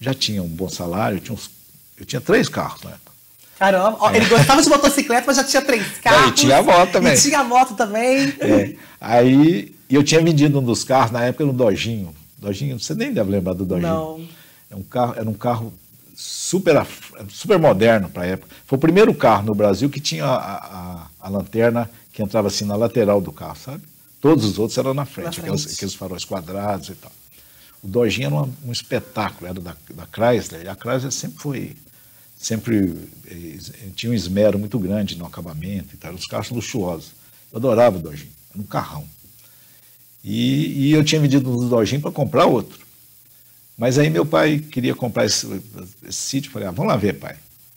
[0.00, 1.50] já tinha um bom salário, eu tinha, uns,
[1.98, 3.12] eu tinha três carros na época.
[3.58, 4.16] Caramba, é.
[4.16, 6.30] ele gostava de motocicleta, mas já tinha três carros.
[6.30, 7.14] E tinha moto também.
[7.14, 8.34] E tinha moto também.
[8.40, 8.76] É.
[9.00, 13.30] Aí eu tinha vendido um dos carros, na época no Dojinho, Dojinho, você nem deve
[13.30, 13.88] lembrar do Dojinho.
[13.88, 14.28] Não.
[14.70, 15.72] É um carro, era um carro
[16.14, 16.86] super,
[17.30, 18.54] super moderno para a época.
[18.66, 22.64] Foi o primeiro carro no Brasil que tinha a, a- a lanterna que entrava assim
[22.64, 23.82] na lateral do carro, sabe?
[24.20, 25.74] Todos os outros eram na frente, Na Aqueles, frente.
[25.76, 27.12] aqueles faróis quadrados e tal.
[27.82, 31.76] O Dojinho era uma- um espetáculo, era da, da Chrysler, e a Chrysler sempre foi,
[32.38, 32.94] sempre
[33.26, 33.58] eh,
[33.94, 37.10] tinha um esmero muito grande no acabamento e tal, os carros luxuosos.
[37.52, 39.06] Eu adorava o Dojinho, era um carrão.
[40.24, 42.84] E, e eu tinha vendido um Dojinho para comprar outro.
[43.78, 45.46] Mas aí meu pai queria comprar esse,
[46.02, 46.50] esse sítio.
[46.50, 47.36] Falei, ah, vamos lá ver, pai.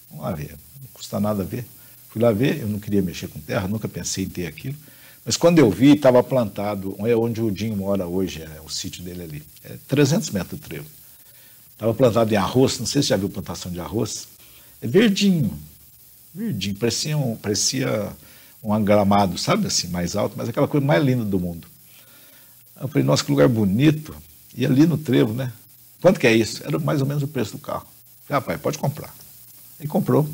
[0.09, 0.51] Vamos lá ver.
[0.81, 1.65] Não custa nada ver.
[2.07, 4.75] Fui lá ver, eu não queria mexer com terra, nunca pensei em ter aquilo.
[5.29, 9.03] Mas quando eu vi, estava plantado, é onde o Dinho mora hoje, é o sítio
[9.03, 9.43] dele ali.
[9.63, 10.87] É 300 metros do trevo.
[11.73, 14.27] Estava plantado em arroz, não sei se já viu plantação de arroz.
[14.81, 15.55] É verdinho,
[16.33, 18.11] verdinho, parecia um, parecia
[18.63, 21.67] um angramado, sabe assim, mais alto, mas aquela coisa mais linda do mundo.
[22.81, 24.15] Eu falei, nossa, que lugar bonito.
[24.57, 25.53] E ali no trevo, né?
[26.01, 26.63] Quanto que é isso?
[26.63, 27.85] Era mais ou menos o preço do carro.
[28.25, 29.13] Falei, ah, pai, pode comprar.
[29.79, 30.27] Ele comprou.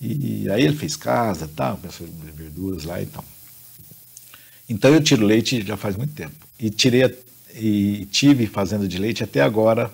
[0.00, 3.22] E aí ele fez casa, tal, pensou em verduras lá e tal.
[4.70, 6.46] Então eu tiro leite já faz muito tempo.
[6.56, 7.02] E tirei
[7.56, 9.92] e tive fazenda de leite até agora,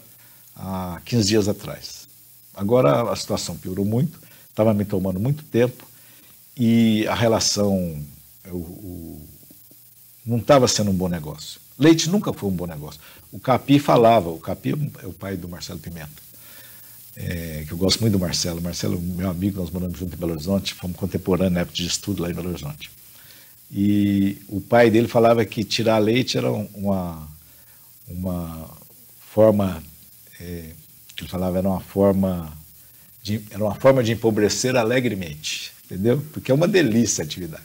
[0.55, 2.07] há 15 dias atrás.
[2.55, 5.83] Agora a situação piorou muito, estava me tomando muito tempo
[6.55, 7.99] e a relação
[10.25, 11.59] não estava sendo um bom negócio.
[11.79, 13.01] Leite nunca foi um bom negócio.
[13.33, 16.23] O Capi falava, o Capi é o pai do Marcelo Pimenta,
[17.17, 18.61] é, que eu gosto muito do Marcelo.
[18.61, 22.23] Marcelo, meu amigo, nós moramos junto em Belo Horizonte, fomos contemporâneos na época de estudo
[22.23, 22.91] lá em Belo Horizonte.
[23.71, 27.29] E o pai dele falava que tirar leite era um- uma,
[28.09, 28.71] uma
[29.21, 29.83] forma,
[30.41, 30.71] é,
[31.19, 32.53] ele falava era uma forma
[33.23, 36.23] de, era uma forma de empobrecer alegremente, entendeu?
[36.33, 37.65] Porque é uma delícia a atividade.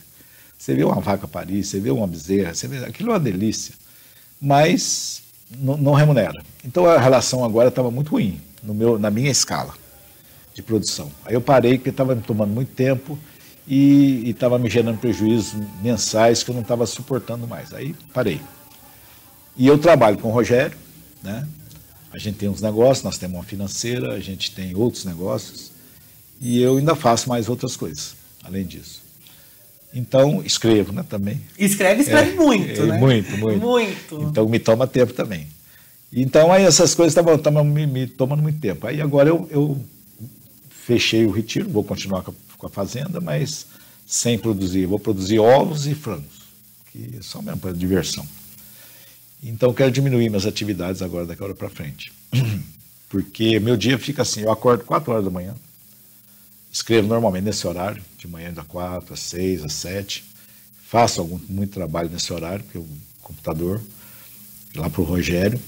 [0.57, 3.73] Você vê uma vaca parir, você vê uma bezerra, você vê, aquilo é uma delícia,
[4.41, 5.23] mas
[5.59, 6.43] não, não remunera.
[6.63, 9.73] Então a relação agora estava muito ruim no meu, na minha escala
[10.53, 11.11] de produção.
[11.25, 13.17] Aí eu parei porque estava me tomando muito tempo
[13.67, 17.73] e estava me gerando prejuízos mensais que eu não estava suportando mais.
[17.73, 18.41] Aí parei.
[19.55, 20.77] E eu trabalho com o Rogério,
[21.23, 21.47] né?
[22.11, 25.71] A gente tem uns negócios, nós temos uma financeira, a gente tem outros negócios
[26.41, 29.01] e eu ainda faço mais outras coisas, além disso.
[29.93, 31.39] Então, escrevo, né, também.
[31.57, 32.97] Escreve, escreve É, muito, é, né?
[32.97, 33.59] Muito, muito.
[33.59, 34.21] Muito.
[34.23, 35.47] Então me toma tempo também.
[36.11, 38.87] Então aí essas coisas estavam me, me tomando muito tempo.
[38.87, 39.77] Aí agora eu, eu
[40.69, 43.65] fechei o retiro, vou continuar com a, com a fazenda, mas
[44.05, 44.85] sem produzir.
[44.85, 46.43] Vou produzir ovos e frangos,
[46.91, 48.25] que é só mesmo para diversão.
[49.43, 52.13] Então quero diminuir minhas atividades agora daqui hora para frente.
[53.09, 55.55] Porque meu dia fica assim, eu acordo 4 horas da manhã,
[56.71, 60.23] escrevo normalmente nesse horário, de manhã das 4 às 6, às 7.
[60.87, 62.87] Faço algum, muito trabalho nesse horário, porque o
[63.21, 63.81] computador,
[64.75, 65.59] lá para o Rogério.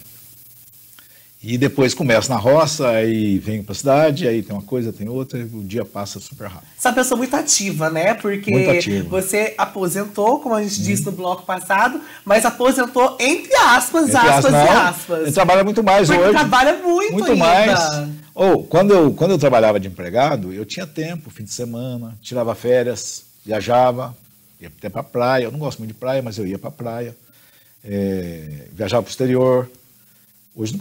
[1.44, 5.10] E depois começo na roça, aí venho para a cidade, aí tem uma coisa, tem
[5.10, 6.70] outra, e o dia passa super rápido.
[6.78, 8.14] Você é uma pessoa muito ativa, né?
[8.14, 9.10] Porque ativa.
[9.10, 14.52] você aposentou, como a gente disse no bloco passado, mas aposentou entre aspas, Entre aspas
[14.54, 15.22] não, e aspas.
[15.24, 16.32] Ele trabalha muito mais Porque hoje.
[16.32, 17.46] trabalha muito Muito ainda.
[17.46, 18.10] mais.
[18.34, 22.56] Ou, quando eu, quando eu trabalhava de empregado, eu tinha tempo, fim de semana, tirava
[22.56, 24.16] férias, viajava,
[24.62, 25.44] ia até para praia.
[25.44, 27.14] Eu não gosto muito de praia, mas eu ia para praia.
[27.84, 29.70] É, viajava para o exterior.
[30.56, 30.78] Hoje,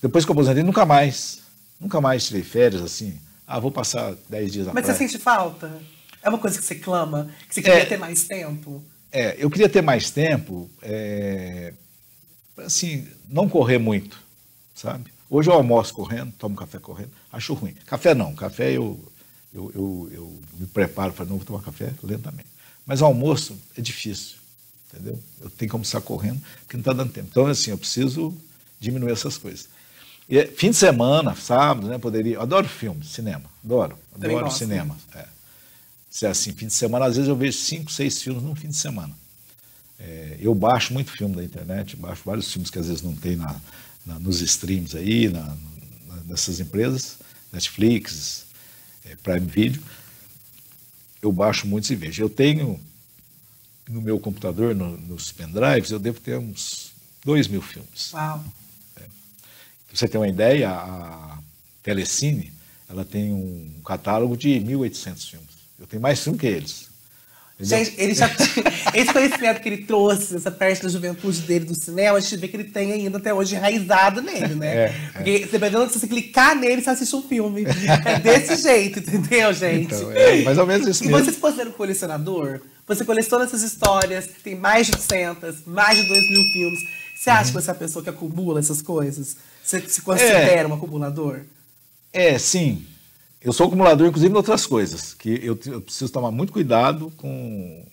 [0.00, 1.40] depois que eu aposentei, nunca mais.
[1.80, 3.18] Nunca mais tirei férias assim.
[3.46, 5.08] Ah, vou passar 10 dias na Mas você praia.
[5.08, 5.80] sente falta?
[6.22, 7.30] É uma coisa que você clama?
[7.48, 7.84] Que você queria É.
[7.86, 8.82] ter mais tempo?
[9.12, 11.72] É, eu queria ter mais tempo, é,
[12.58, 14.18] assim, não correr muito,
[14.74, 15.10] sabe?
[15.30, 17.74] Hoje eu almoço correndo, tomo café correndo, acho ruim.
[17.86, 18.98] Café não, café eu,
[19.54, 22.48] eu, eu, eu me preparo para não vou tomar café lentamente.
[22.84, 24.36] Mas almoço é difícil,
[24.92, 25.18] entendeu?
[25.40, 27.28] Eu tenho que almoçar correndo, porque não está dando tempo.
[27.30, 28.36] Então, assim, eu preciso
[28.80, 29.68] diminuir essas coisas.
[30.28, 32.40] E, é, fim de semana, sábado, né, poderia...
[32.40, 34.58] Adoro filme, cinema, adoro, Também adoro gosto.
[34.58, 34.96] cinema.
[35.14, 35.26] É.
[36.10, 38.68] Se é assim, fim de semana, às vezes eu vejo cinco, seis filmes num fim
[38.68, 39.14] de semana.
[39.98, 43.36] É, eu baixo muito filme da internet, baixo vários filmes que às vezes não tem
[43.36, 43.54] na,
[44.04, 45.40] na- nos streams aí, na,
[46.06, 47.18] na- nessas empresas,
[47.52, 48.46] Netflix,
[49.04, 49.82] é, Prime Video.
[51.22, 52.22] Eu baixo muitos e vejo.
[52.22, 52.78] Eu tenho
[53.88, 56.92] no meu computador, no- nos pendrives, eu devo ter uns
[57.24, 58.12] dois mil filmes.
[58.12, 58.44] Uau.
[59.96, 61.38] Você ter uma ideia, a
[61.82, 62.52] Telecine,
[62.90, 65.48] ela tem um catálogo de 1.800 filmes.
[65.80, 66.86] Eu tenho mais filme que eles.
[67.58, 68.30] Gente, ele já
[68.92, 72.48] esse conhecimento que ele trouxe, essa parte da juventude dele do cinema, a gente vê
[72.48, 74.66] que ele tem ainda até hoje enraizado nele, né?
[74.66, 75.10] É, é.
[75.14, 77.64] Porque você se você clicar nele, você assiste um filme.
[78.04, 79.94] É desse jeito, entendeu, gente?
[79.94, 81.24] Então, é mais ou menos isso E mesmo.
[81.24, 82.60] você se considera um colecionador?
[82.86, 86.80] Você coleciona essas histórias, tem mais de 800, mais de 2 mil filmes.
[87.16, 89.38] Você acha que você é a pessoa que acumula essas coisas?
[89.66, 90.66] Você se considera É.
[90.66, 91.40] um acumulador?
[92.12, 92.84] É, sim.
[93.42, 95.12] Eu sou acumulador, inclusive, em outras coisas.
[95.12, 97.84] Que eu, eu preciso tomar muito cuidado com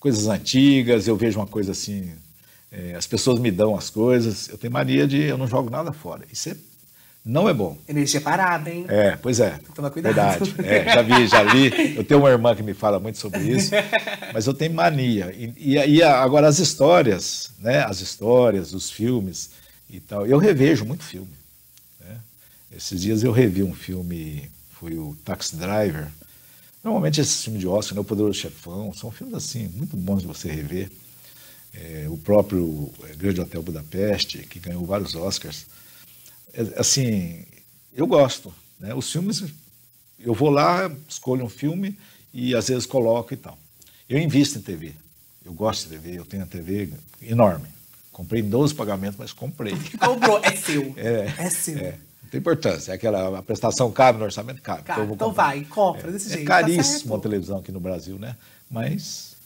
[0.00, 1.06] coisas antigas.
[1.06, 2.10] Eu vejo uma coisa assim,
[2.72, 4.48] é, as pessoas me dão as coisas.
[4.48, 6.24] Eu tenho mania de eu não jogo nada fora.
[6.32, 6.56] Isso é-
[7.24, 7.76] não é bom.
[7.88, 8.86] Energia parada, hein?
[8.88, 9.58] É, pois é.
[9.64, 10.14] que tomar cuidado.
[10.14, 10.54] Verdade.
[10.66, 11.96] É, já vi, já li.
[11.96, 13.70] Eu tenho uma irmã que me fala muito sobre isso,
[14.34, 15.32] mas eu tenho mania.
[15.36, 17.84] E, e, e agora as histórias, né?
[17.84, 19.50] As histórias, os filmes
[19.92, 20.26] e tal.
[20.26, 21.32] Eu revejo muito filme.
[22.00, 22.20] né?
[22.76, 26.08] Esses dias eu revi um filme, foi o Taxi Driver.
[26.82, 28.00] Normalmente esses filmes de Oscar, né?
[28.00, 30.90] O Poderoso Chefão, são filmes assim, muito bons de você rever.
[31.72, 35.66] É, o próprio é, Grande Hotel Budapeste, que ganhou vários Oscars.
[36.52, 37.44] É, assim,
[37.92, 38.52] eu gosto.
[38.78, 38.94] Né?
[38.94, 39.44] Os filmes,
[40.18, 41.96] eu vou lá, escolho um filme
[42.32, 43.58] e às vezes coloco e tal.
[44.08, 44.92] Eu invisto em TV.
[45.44, 46.90] Eu gosto de TV, eu tenho uma TV
[47.22, 47.68] enorme.
[48.20, 49.72] Comprei em 12 pagamentos, mas comprei.
[49.98, 50.92] Comprou, é seu.
[50.98, 51.78] É, É seu.
[51.78, 51.92] é.
[52.22, 52.92] Não tem importância.
[52.92, 54.82] É aquela a prestação cabe no orçamento, cabe.
[55.06, 55.44] Vou então comprar.
[55.46, 56.46] vai, compra desse É jeito.
[56.46, 57.06] tá caríssimo certo.
[57.06, 58.36] uma televisão aqui no Brasil, né?
[58.70, 59.36] Mas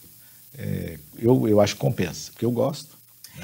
[0.57, 2.94] é, eu, eu acho que compensa, porque eu gosto.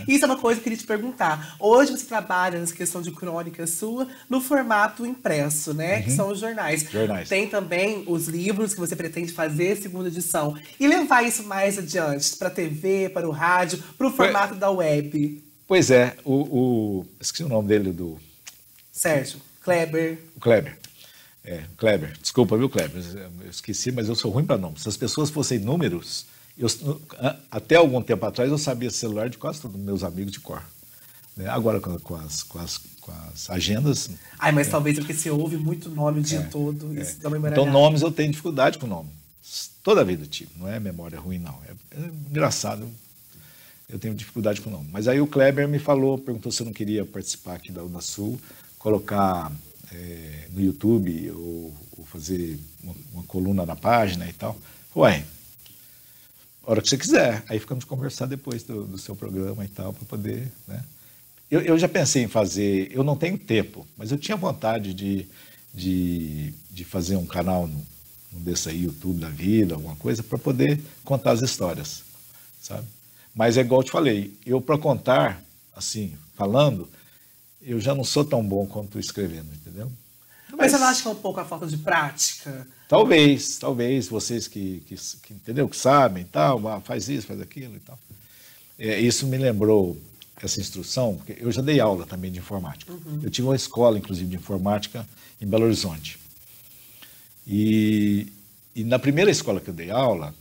[0.08, 1.56] Isso é uma coisa que eu queria te perguntar.
[1.60, 6.02] Hoje você trabalha nessa questão de crônica sua no formato impresso, né?
[6.02, 6.84] Que são os jornais.
[6.84, 6.90] Uhum.
[6.92, 7.30] Jornais.
[7.30, 10.58] Tem também os livros que você pretende fazer segunda edição.
[10.80, 15.44] E levar isso mais adiante para TV, para o rádio, para o formato da web.
[15.68, 18.20] Pois é, o, o- esqueci o nome dele, do
[18.92, 20.18] Sérgio, Kleber.
[20.36, 20.78] o Kleber.
[21.44, 22.14] É, Kleber.
[22.22, 23.02] Desculpa, viu, Kleber?
[23.44, 24.84] Eu esqueci, mas eu sou ruim para nomes.
[24.84, 26.26] Se as pessoas fossem números,
[26.58, 26.68] eu,
[27.50, 30.62] até algum tempo atrás eu sabia celular de quase todos os meus amigos de cor.
[31.36, 31.48] né?
[31.48, 34.10] Agora com, com as, com, as, com as agendas.
[34.38, 36.94] Ai, mas talvez porque você ouve muito nome o dia todo.
[37.00, 39.10] Isso dá uma Então, nomes eu tenho dificuldade com nome.
[39.84, 40.52] Toda a vida tive.
[40.58, 41.58] Não é memória ruim, não.
[41.68, 42.88] É, é engraçado.
[43.90, 44.88] Eu tenho dificuldade com nome.
[44.92, 48.40] Mas aí o Kleber me falou, perguntou se eu não queria participar aqui da Unasul,
[48.78, 49.52] colocar
[49.92, 54.56] eh, no YouTube ou, ou fazer uma, uma coluna na página e tal.
[54.96, 55.26] Ué,
[56.66, 57.44] a hora que você quiser.
[57.48, 60.52] Aí ficamos conversar depois do, do seu programa e tal, para poder.
[60.68, 60.84] Né?
[61.50, 65.28] Eu, eu já pensei em fazer, eu não tenho tempo, mas eu tinha vontade de,
[65.74, 67.82] de, de fazer um canal no,
[68.32, 72.04] no desse aí, YouTube da vida, alguma coisa, para poder contar as histórias,
[72.62, 72.88] sabe?
[73.36, 75.42] Mas é igual eu te falei, eu para contar,
[75.76, 76.88] assim, falando,
[77.62, 79.92] eu já não sou tão bom quanto escrevendo, entendeu?
[80.58, 82.68] Mas você não acha que é um pouco a falta de prática?
[82.88, 87.76] Talvez, talvez vocês que, que, que entendeu, que sabem, tal, ah, faz isso, faz aquilo
[87.76, 87.98] e tal.
[88.78, 89.98] É, isso me lembrou
[90.44, 92.92] essa instrução, porque eu já dei aula também de informática.
[93.22, 95.08] Eu tive uma escola, inclusive, de informática
[95.40, 96.20] em Belo Horizonte.
[97.46, 98.28] E,
[98.76, 100.34] e na primeira escola que eu dei aula,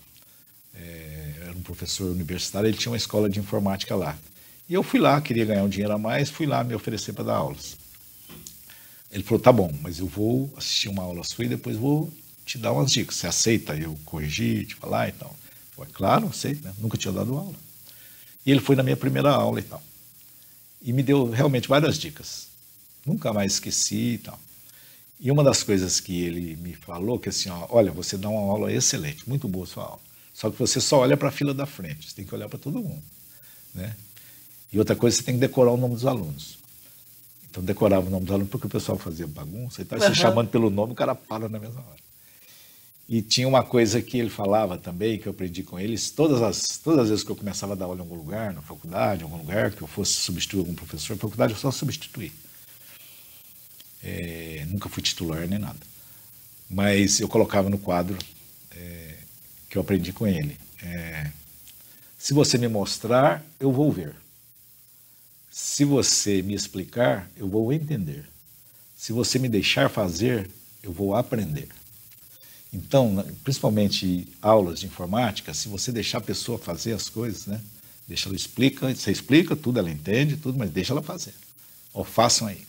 [0.75, 4.17] é, era um professor universitário, ele tinha uma escola de informática lá.
[4.69, 7.25] E eu fui lá, queria ganhar um dinheiro a mais, fui lá me oferecer para
[7.25, 7.77] dar aulas.
[9.11, 12.13] Ele falou, tá bom, mas eu vou assistir uma aula sua e depois vou
[12.47, 13.17] te dar umas dicas.
[13.17, 15.31] Você aceita eu corrigir, te falar e tal?
[15.31, 16.73] Eu falei, claro, aceito, né?
[16.79, 17.55] Nunca tinha dado aula.
[18.47, 19.83] E ele foi na minha primeira aula e tal.
[20.83, 22.49] E me deu realmente várias dicas.
[23.05, 24.39] Nunca mais esqueci e tal.
[25.19, 28.41] E uma das coisas que ele me falou, que assim, ó, olha, você dá uma
[28.41, 30.01] aula excelente, muito boa sua aula.
[30.33, 32.59] Só que você só olha para a fila da frente, você tem que olhar para
[32.59, 33.03] todo mundo.
[33.75, 33.95] Né?
[34.73, 36.60] E outra coisa, você tem que decorar o nome dos alunos.
[37.51, 40.15] Então decorava o nome dos alunos porque o pessoal fazia bagunça e e você Aham.
[40.15, 42.01] chamando pelo nome, o cara para na mesma hora.
[43.09, 46.79] E tinha uma coisa que ele falava também, que eu aprendi com eles, todas as,
[46.79, 49.25] todas as vezes que eu começava a dar aula em algum lugar, na faculdade, em
[49.25, 52.31] algum lugar, que eu fosse substituir algum professor, na faculdade eu só substituí.
[54.01, 55.81] É, nunca fui titular nem nada.
[56.71, 58.17] Mas eu colocava no quadro
[58.71, 59.15] é,
[59.69, 60.57] que eu aprendi com ele.
[60.81, 61.33] é,
[62.17, 64.15] se você me mostrar, eu vou ver.
[65.63, 68.25] Se você me explicar, eu vou entender.
[68.97, 70.51] Se você me deixar fazer,
[70.83, 71.69] eu vou aprender.
[72.73, 77.61] Então, principalmente aulas de informática, se você deixar a pessoa fazer as coisas, né?
[78.09, 81.35] Deixa ela explica, você explica tudo, ela entende tudo, mas deixa ela fazer.
[81.93, 82.63] Ou façam aí.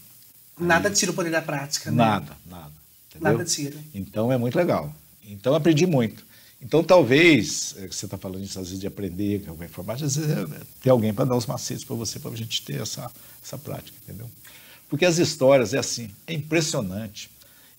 [0.60, 1.98] Nada tira o poder da prática, né?
[1.98, 2.74] Nada, nada.
[3.10, 3.32] entendeu?
[3.32, 3.78] Nada tira.
[3.96, 4.94] Então é muito legal.
[5.24, 6.26] Então eu aprendi muito.
[6.62, 10.06] Então talvez, é, que você está falando isso às vezes de aprender com a informática,
[10.06, 12.62] às vezes é, é, ter alguém para dar os macetes para você, para a gente
[12.62, 13.10] ter essa,
[13.44, 14.30] essa prática, entendeu?
[14.88, 17.30] Porque as histórias é assim, é impressionante.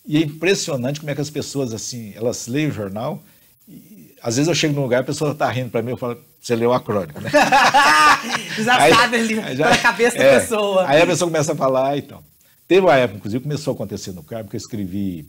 [0.04, 3.22] E é impressionante como é que as pessoas, assim, elas leem o jornal
[3.68, 6.18] e às vezes eu chego num lugar a pessoa está rindo para mim, eu falo,
[6.40, 7.30] você leu a crônica, né?
[8.64, 10.88] Já Aí- sabe ali, na cabeça é, da pessoa.
[10.88, 12.22] Aí a pessoa começa a falar e tal.
[12.66, 15.26] Teve uma época, inclusive, começou a acontecer no carro, porque eu escrevi,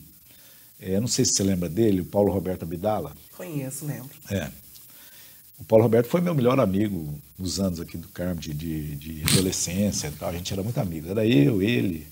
[0.80, 3.12] é, eu não sei se você lembra dele, o Paulo Roberto Abdala.
[3.36, 4.10] Conheço, lembro.
[4.30, 4.50] É.
[5.58, 9.22] O Paulo Roberto foi meu melhor amigo nos anos aqui do Carmo, de, de, de
[9.32, 10.28] adolescência e tal.
[10.28, 11.08] A gente era muito amigo.
[11.08, 12.06] Era eu, ele,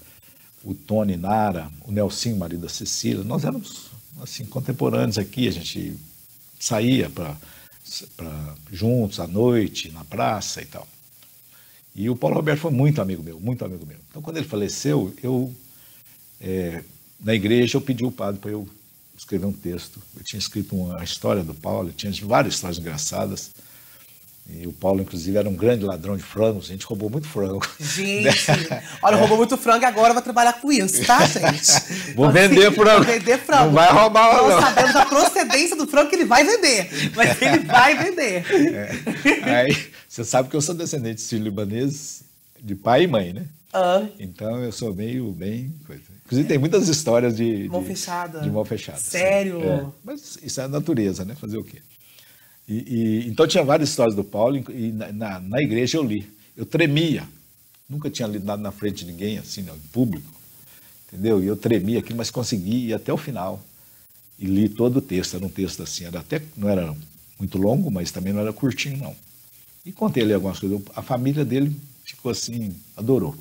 [0.64, 3.24] o Tony Nara, o Nelson, marido da Cecília.
[3.24, 3.90] Nós éramos,
[4.20, 5.48] assim, contemporâneos aqui.
[5.48, 5.96] A gente
[6.58, 7.36] saía para
[8.70, 10.86] juntos à noite, na praça e tal.
[11.94, 13.98] E o Paulo Roberto foi muito amigo meu, muito amigo meu.
[14.08, 15.52] Então, quando ele faleceu, eu,
[16.40, 16.82] é,
[17.22, 18.68] na igreja, eu pedi o padre para eu
[19.16, 20.00] escrever um texto.
[20.16, 23.50] Eu tinha escrito uma história do Paulo, tinha várias histórias engraçadas.
[24.50, 26.64] E o Paulo, inclusive, era um grande ladrão de frangos.
[26.64, 27.64] A gente roubou muito frango.
[27.78, 28.46] Gente,
[29.00, 32.14] olha, roubou muito frango e agora vai trabalhar com isso, tá, gente?
[32.16, 33.04] Vou vender frango.
[33.04, 33.66] Vou vender frango.
[33.66, 34.60] Não vai roubar, não.
[34.60, 36.88] Sabemos a procedência do frango que ele vai vender.
[37.14, 38.44] Mas ele vai vender.
[38.74, 39.60] É.
[39.60, 42.22] Aí, você sabe que eu sou descendente de sírio-libaneses,
[42.60, 43.46] de pai e mãe, né?
[43.72, 44.04] Ah.
[44.18, 45.72] Então, eu sou meio bem...
[46.32, 47.68] Inclusive, tem muitas histórias de...
[47.68, 48.40] Mão de, fechada.
[48.40, 48.98] De mão fechada.
[48.98, 49.62] Sério?
[49.62, 49.86] É.
[50.02, 51.34] Mas isso é a natureza, né?
[51.34, 51.82] Fazer o quê?
[52.66, 56.26] E, e, então tinha várias histórias do Paulo e na, na, na, igreja eu li.
[56.56, 57.28] Eu tremia.
[57.86, 60.32] Nunca tinha lido nada na frente de ninguém, assim, não, em público.
[61.08, 61.42] Entendeu?
[61.42, 63.62] E eu tremia aqui, mas consegui ir até o final.
[64.38, 65.36] E li todo o texto.
[65.36, 66.96] Era um texto assim, era até, não era
[67.38, 69.14] muito longo, mas também não era curtinho, não.
[69.84, 70.80] E contei ali algumas coisas.
[70.96, 73.36] A família dele ficou assim, adorou.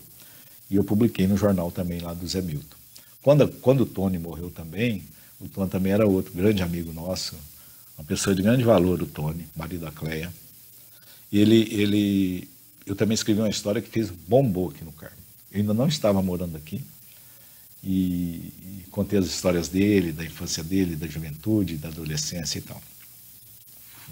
[0.70, 2.81] E eu publiquei no jornal também lá do Zé Milton.
[3.22, 5.04] Quando, quando o Tony morreu também,
[5.40, 7.36] o Tony também era outro grande amigo nosso,
[7.98, 10.34] uma pessoa de grande valor, o Tony, marido da Cleia.
[11.32, 12.50] Ele, ele,
[12.86, 15.18] eu também escrevi uma história que fez bombou aqui no Carmo.
[15.52, 16.82] Eu ainda não estava morando aqui
[17.84, 22.82] e, e, contei as histórias dele, da infância dele, da juventude, da adolescência e tal.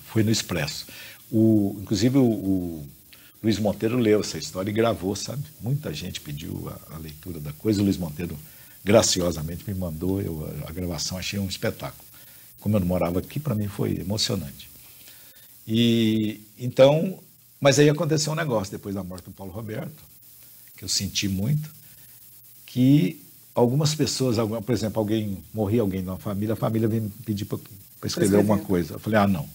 [0.08, 0.88] Foi no Expresso.
[1.32, 2.88] O, inclusive o, o
[3.44, 5.44] Luiz Monteiro leu essa história e gravou, sabe?
[5.62, 7.82] Muita gente pediu a, a leitura da coisa.
[7.82, 8.38] O Luiz Monteiro
[8.84, 12.10] graciosamente me mandou eu, a, gravação, achei um espetáculo
[12.60, 14.70] como eu não morava aqui, para mim foi emocionante.
[15.68, 17.20] E então,
[17.60, 20.04] mas aí aconteceu um negócio depois da morte do Paulo Roberto,
[20.76, 21.70] que eu senti muito,
[22.66, 23.22] que
[23.54, 27.60] algumas pessoas, por exemplo, alguém morria alguém na família, a família veio me pedir para
[28.06, 28.96] escrever alguma coisa.
[28.96, 29.48] Eu falei, ah, não.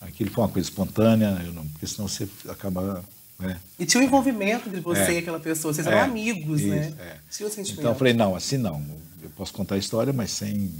[0.00, 3.02] Aquilo foi uma coisa espontânea, não, porque senão você acaba
[3.38, 3.60] né?
[3.78, 5.12] E tinha um envolvimento entre você é.
[5.14, 6.02] e aquela pessoa, vocês eram é.
[6.02, 6.94] amigos, Isso, né?
[6.98, 7.16] É.
[7.30, 7.80] Tinha um sentimento.
[7.80, 8.84] Então eu falei, não, assim não.
[9.22, 10.70] Eu posso contar a história, mas sem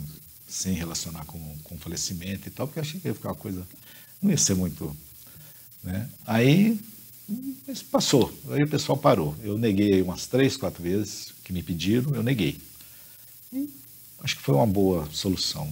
[0.55, 3.67] sem relacionar com, com falecimento e tal, porque eu achei que ia ficar uma coisa.
[4.23, 4.97] não ia ser muito.
[5.83, 6.09] Né?
[6.25, 6.79] Aí
[7.91, 9.35] passou, aí o pessoal parou.
[9.43, 12.61] Eu neguei umas três, quatro vezes que me pediram, eu neguei.
[13.53, 13.69] E
[14.23, 15.69] acho que foi uma boa solução,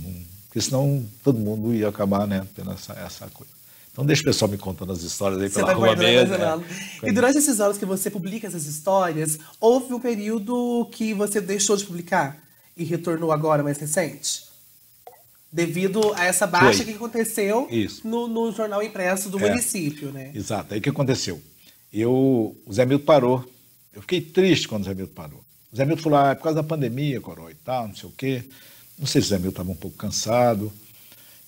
[0.46, 3.52] porque senão todo mundo ia acabar né, tendo essa, essa coisa.
[3.92, 6.36] Então deixa o pessoal me contando as histórias aí pela tá rua mesmo.
[6.36, 6.64] Né?
[7.04, 11.76] E durante esses anos que você publica essas histórias, houve um período que você deixou
[11.76, 12.42] de publicar
[12.74, 14.50] e retornou agora mais recente?
[15.52, 16.86] devido a essa baixa Foi.
[16.86, 17.68] que aconteceu
[18.02, 19.50] no, no, jornal impresso do é.
[19.50, 20.32] município, né?
[20.34, 20.72] Exato.
[20.72, 21.42] Aí o que aconteceu?
[21.92, 23.52] Eu, o Zé Milton parou.
[23.92, 25.44] Eu fiquei triste quando o Zé Milton parou.
[25.70, 28.08] O Zé Milton falou, ah, é por causa da pandemia, Corói e tal, não sei
[28.08, 28.42] o quê.
[28.98, 30.72] Não sei se o Zé Milton estava um pouco cansado.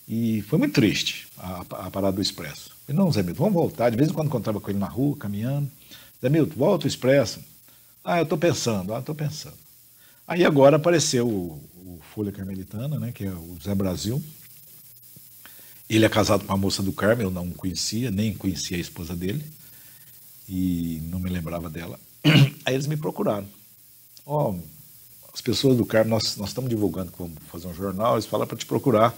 [0.06, 2.70] E foi muito triste a, a parada do Expresso.
[2.70, 3.90] Eu falei, não, Zé Milton, vamos voltar.
[3.90, 5.70] De vez em quando encontrava com ele na rua, caminhando.
[6.20, 7.40] Zé Milton, volta o Expresso.
[8.04, 9.56] Ah, eu estou pensando, ah, estou pensando.
[10.26, 14.22] Aí agora apareceu o, o Folha Carmelitana, né, que é o Zé Brasil.
[15.88, 19.14] Ele é casado com uma moça do Carmo, eu não conhecia, nem conhecia a esposa
[19.14, 19.44] dele,
[20.48, 22.00] e não me lembrava dela.
[22.64, 23.46] Aí eles me procuraram.
[24.24, 24.60] Ó, oh,
[25.32, 28.48] as pessoas do Carmo, nós, nós estamos divulgando que vamos fazer um jornal, eles falaram
[28.48, 29.14] para te procurar,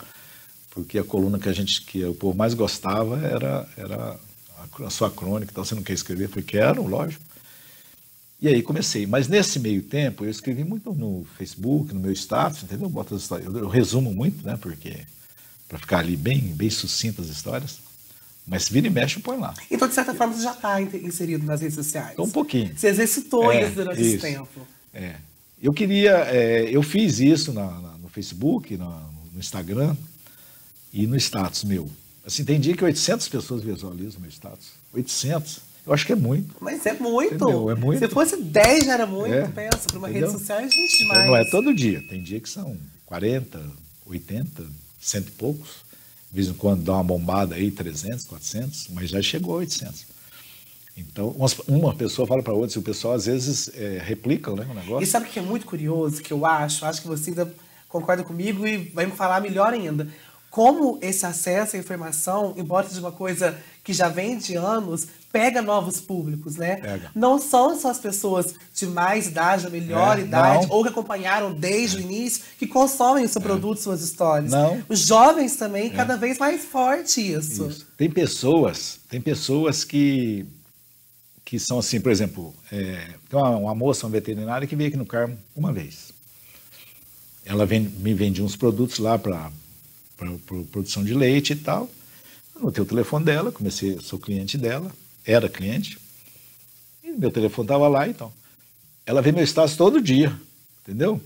[0.76, 4.20] porque a coluna que a gente, que o povo mais gostava era, era
[4.84, 6.28] a, sua crônica, então você não quer escrever?
[6.28, 7.24] Falei, quero, lógico.
[8.38, 9.06] E aí comecei.
[9.06, 12.92] Mas nesse meio tempo, eu escrevi muito no Facebook, no meu status, entendeu?
[13.42, 14.58] Eu, resumo muito, né?
[14.60, 14.98] Porque
[15.66, 17.78] para ficar ali bem, bem sucinto as histórias.
[18.46, 19.54] Mas vira e mexe, põe lá.
[19.70, 22.12] Então, de certa forma, você já está inserido nas redes sociais.
[22.12, 22.76] Então, um pouquinho.
[22.76, 24.66] Você exercitou é, isso durante isso, esse tempo.
[24.92, 25.14] É.
[25.60, 29.96] Eu queria, é, eu fiz isso na, na, no Facebook, na, no Instagram
[30.96, 31.86] e no status meu.
[32.26, 34.68] Assim, tem dia que 800 pessoas visualizam meu status.
[34.94, 35.58] 800.
[35.86, 36.56] Eu acho que é muito.
[36.58, 37.34] Mas é muito.
[37.34, 37.70] Entendeu?
[37.70, 37.98] É muito.
[37.98, 39.46] Se fosse 10 já era muito, é.
[39.46, 39.86] pensa.
[39.88, 40.30] Para uma Entendeu?
[40.30, 41.20] rede social é gente demais.
[41.20, 42.02] Então, não é todo dia.
[42.08, 43.60] Tem dia que são 40,
[44.06, 44.64] 80,
[44.98, 45.68] cento e poucos.
[46.30, 50.06] De vez em quando dá uma bombada aí, 300, 400, mas já chegou a 800.
[50.96, 51.36] Então,
[51.68, 55.02] uma pessoa fala para outra, e o pessoal às vezes é, replica né, o negócio.
[55.02, 56.86] E sabe o que é muito curioso, que eu acho?
[56.86, 57.54] Acho que você ainda
[57.88, 60.08] concorda comigo e vai me falar melhor ainda.
[60.56, 65.60] Como esse acesso à informação, embora seja uma coisa que já vem de anos, pega
[65.60, 66.76] novos públicos, né?
[66.76, 67.10] Pega.
[67.14, 70.74] Não são só as pessoas de mais idade, ou melhor É, idade, não.
[70.74, 74.50] ou que acompanharam desde o início, que consomem o seu produto, suas histórias.
[74.50, 74.56] É.
[74.56, 74.76] Não.
[74.76, 74.82] É.
[74.88, 77.68] Os jovens também, cada vez mais forte isso.
[77.68, 77.86] Isso.
[77.94, 80.46] Tem pessoas, tem pessoas que,
[81.44, 84.96] que são assim, por exemplo, é, tem uma, uma moça, uma veterinária que veio aqui
[84.96, 86.12] no Carmo uma vez.
[87.44, 89.50] Ela me vendia uns produtos lá para
[90.70, 91.88] produção de leite e tal.
[92.54, 94.90] Anotei o telefone dela, comecei, sou cliente dela,
[95.24, 95.98] era cliente.
[97.04, 98.32] E meu telefone estava lá, então.
[99.04, 100.34] Ela vê meu status todo dia,
[100.82, 101.20] entendeu?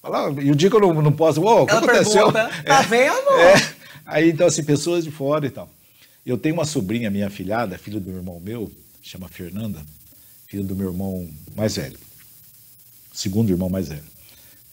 [0.00, 2.30] Fala, e o dia que eu não, não posso, "Ô, o que aconteceu?
[2.30, 3.30] pergunta, tá vendo?
[3.40, 3.74] É.
[4.04, 5.68] Aí, então, assim, pessoas de fora e tal.
[6.24, 8.70] Eu tenho uma sobrinha, minha filhada, filha do irmão meu,
[9.02, 9.82] chama Fernanda,
[10.46, 11.98] filha do meu irmão mais velho,
[13.12, 14.04] segundo irmão mais velho.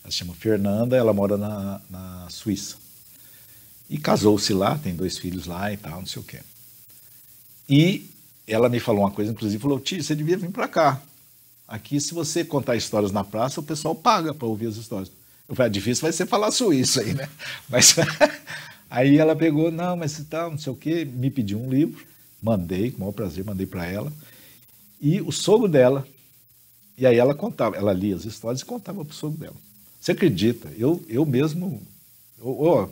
[0.03, 2.75] Ela se chama Fernanda, ela mora na, na Suíça.
[3.91, 6.39] E casou-se lá, tem dois filhos lá e tal, não sei o quê.
[7.69, 8.09] E
[8.47, 11.01] ela me falou uma coisa, inclusive, falou, tio, você devia vir para cá.
[11.67, 15.11] Aqui, se você contar histórias na praça, o pessoal paga para ouvir as histórias.
[15.47, 17.27] Eu falei, "Ah, difícil vai ser falar suíço aí, né?
[17.67, 17.93] Mas
[18.89, 22.05] aí ela pegou, não, mas se tal, não sei o quê, me pediu um livro,
[22.41, 24.11] mandei, com o maior prazer, mandei para ela.
[25.01, 26.07] E o sogro dela,
[26.97, 29.55] e aí ela contava, ela lia as histórias e contava para o sogro dela.
[29.99, 30.69] Você acredita?
[30.77, 31.81] Eu, eu mesmo,
[32.39, 32.89] eu- ó,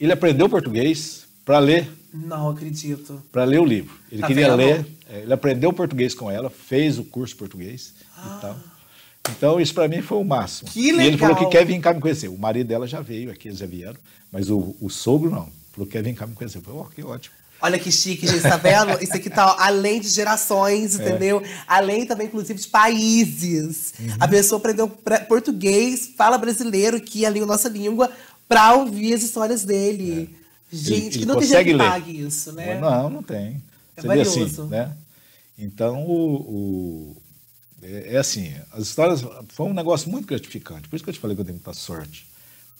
[0.00, 3.22] ele aprendeu português para ler Não acredito.
[3.32, 3.94] para ler o livro.
[4.10, 4.56] Ele Tá queria vendo?
[4.56, 8.56] ler, é, ele aprendeu português com ela, fez o curso português e tal.
[9.30, 10.68] Então, isso para mim foi o máximo.
[10.70, 10.72] Ah.
[10.72, 11.18] Que E ele legal.
[11.18, 12.28] falou que quer vir cá me conhecer.
[12.28, 13.96] O marido dela já veio aqui, eles já vieram,
[14.32, 15.48] mas o, o sogro não.
[15.72, 16.58] Falou que quer vir cá me conhecer.
[16.58, 17.34] Eu falei, ó, que ótimo.
[17.60, 19.02] Olha que chique, gente, tá vendo?
[19.02, 21.08] Isso aqui tá além de gerações, É.
[21.08, 21.42] entendeu?
[21.66, 23.94] Além também, inclusive, de países.
[23.98, 24.06] Uhum.
[24.20, 24.88] A pessoa aprendeu
[25.28, 28.10] português, fala brasileiro, que é a nossa língua,
[28.48, 30.34] pra ouvir as histórias dele.
[30.72, 30.96] Gente, É.
[30.96, 31.88] Ele- que não tem gente consegue que ler.
[31.90, 32.80] pague isso, né?
[32.80, 33.62] Não, não tem.
[33.96, 34.64] É Você assim, valioso.
[34.66, 34.96] né?
[35.58, 37.16] Então, o, o-
[37.82, 40.88] é, é assim, as histórias foi um negócio muito gratificante.
[40.88, 42.26] Por isso que eu te falei que eu tenho muita sorte.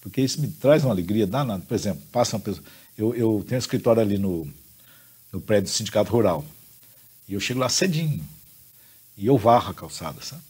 [0.00, 1.62] Porque isso me traz uma alegria danada.
[1.66, 2.64] Por exemplo, passa uma pessoa.
[2.96, 4.46] Eu, eu tenho um escritório ali no,
[5.32, 6.44] no prédio do Sindicato Rural.
[7.28, 8.24] E eu chego lá cedinho.
[9.16, 10.42] E eu varro a calçada, sabe?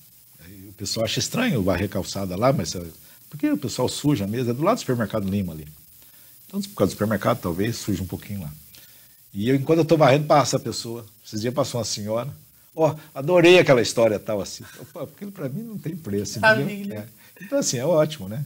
[0.69, 2.75] O pessoal acha estranho eu varrer a calçada lá, mas.
[3.29, 5.69] Porque o pessoal suja mesmo, é do lado do supermercado Lima ali.
[6.47, 8.51] Então, por causa do supermercado, talvez, suja um pouquinho lá.
[9.35, 11.05] E eu, enquanto eu estou varrendo, passa a pessoa.
[11.25, 12.29] Esses dias passou uma senhora.
[12.75, 14.65] Ó, adorei aquela história tal assim.
[14.81, 16.99] Opa, aquilo para mim não tem preço, entendeu?
[16.99, 17.07] É.
[17.43, 18.45] Então, assim, é ótimo, né?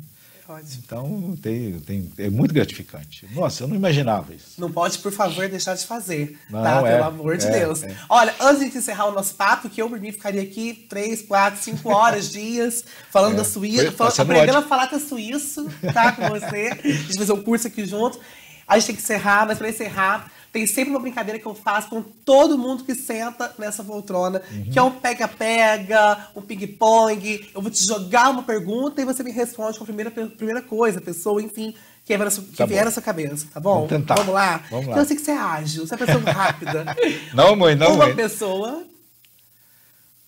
[0.52, 0.82] Ótimo.
[0.84, 3.26] Então, tem, tem, é muito gratificante.
[3.32, 4.60] Nossa, eu não imaginava isso.
[4.60, 6.38] Não pode, por favor, deixar de fazer.
[6.50, 6.86] Não, tá?
[6.86, 7.82] é, Pelo amor de é, Deus.
[7.82, 7.96] é.
[8.08, 11.60] Olha, antes de encerrar o nosso papo, que eu, por mim, ficaria aqui três, quatro,
[11.62, 15.66] cinco horas, dias, falando É, da Suíça, foi- falando, aprendendo a falar com a suíço,
[15.92, 16.12] tá?
[16.12, 16.70] Com você.
[16.84, 18.20] A gente fazer um curso aqui junto.
[18.66, 21.88] A gente tem que encerrar, mas para encerrar, tem sempre uma brincadeira que eu faço
[21.88, 24.70] com todo mundo que senta nessa poltrona, Uhum.
[24.70, 27.48] que é um pega-pega, um ping-pong.
[27.54, 31.00] Eu vou te jogar uma pergunta e você me responde com a primeira, primeira coisa,
[31.00, 31.74] pessoa, enfim,
[32.04, 33.74] que vier na sua, Tá vier na sua cabeça, tá bom?
[33.86, 34.14] Vamos tentar.
[34.16, 34.58] Vamos lá?
[34.70, 34.92] Vamos lá.
[34.92, 36.84] Então eu sei que você é ágil, você é uma pessoa rápida.
[37.32, 38.14] Não, mãe, não, uma mãe.
[38.16, 38.84] pessoa,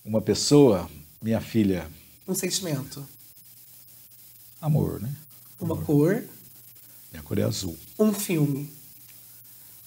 [0.04, 0.88] Uma pessoa,
[1.20, 1.86] minha filha,
[2.26, 3.06] um sentimento.
[4.60, 5.10] amor, né?
[5.60, 6.22] Uma cor,
[7.12, 7.76] Minha cor é azul.
[7.98, 8.70] um filme.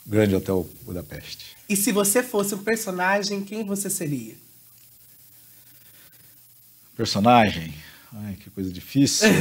[0.08, 1.58] Grande Hotel Budapeste.
[1.68, 4.36] E se você fosse um personagem, quem você seria?
[6.96, 7.74] Personagem.
[8.14, 9.28] Ai, que coisa difícil.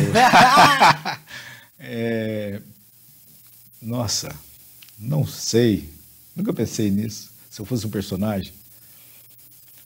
[1.79, 2.63] É,
[3.83, 4.35] Nossa,
[4.99, 5.91] não sei.
[6.35, 7.31] Nunca pensei nisso.
[7.51, 8.51] Se eu fosse um personagem,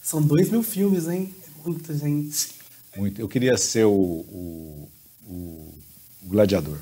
[0.01, 1.35] São dois mil filmes, hein?
[1.45, 2.51] É Muita gente.
[2.97, 3.21] muito.
[3.21, 4.91] Eu queria ser o, o,
[5.27, 5.75] o-
[6.23, 6.79] o gladiador.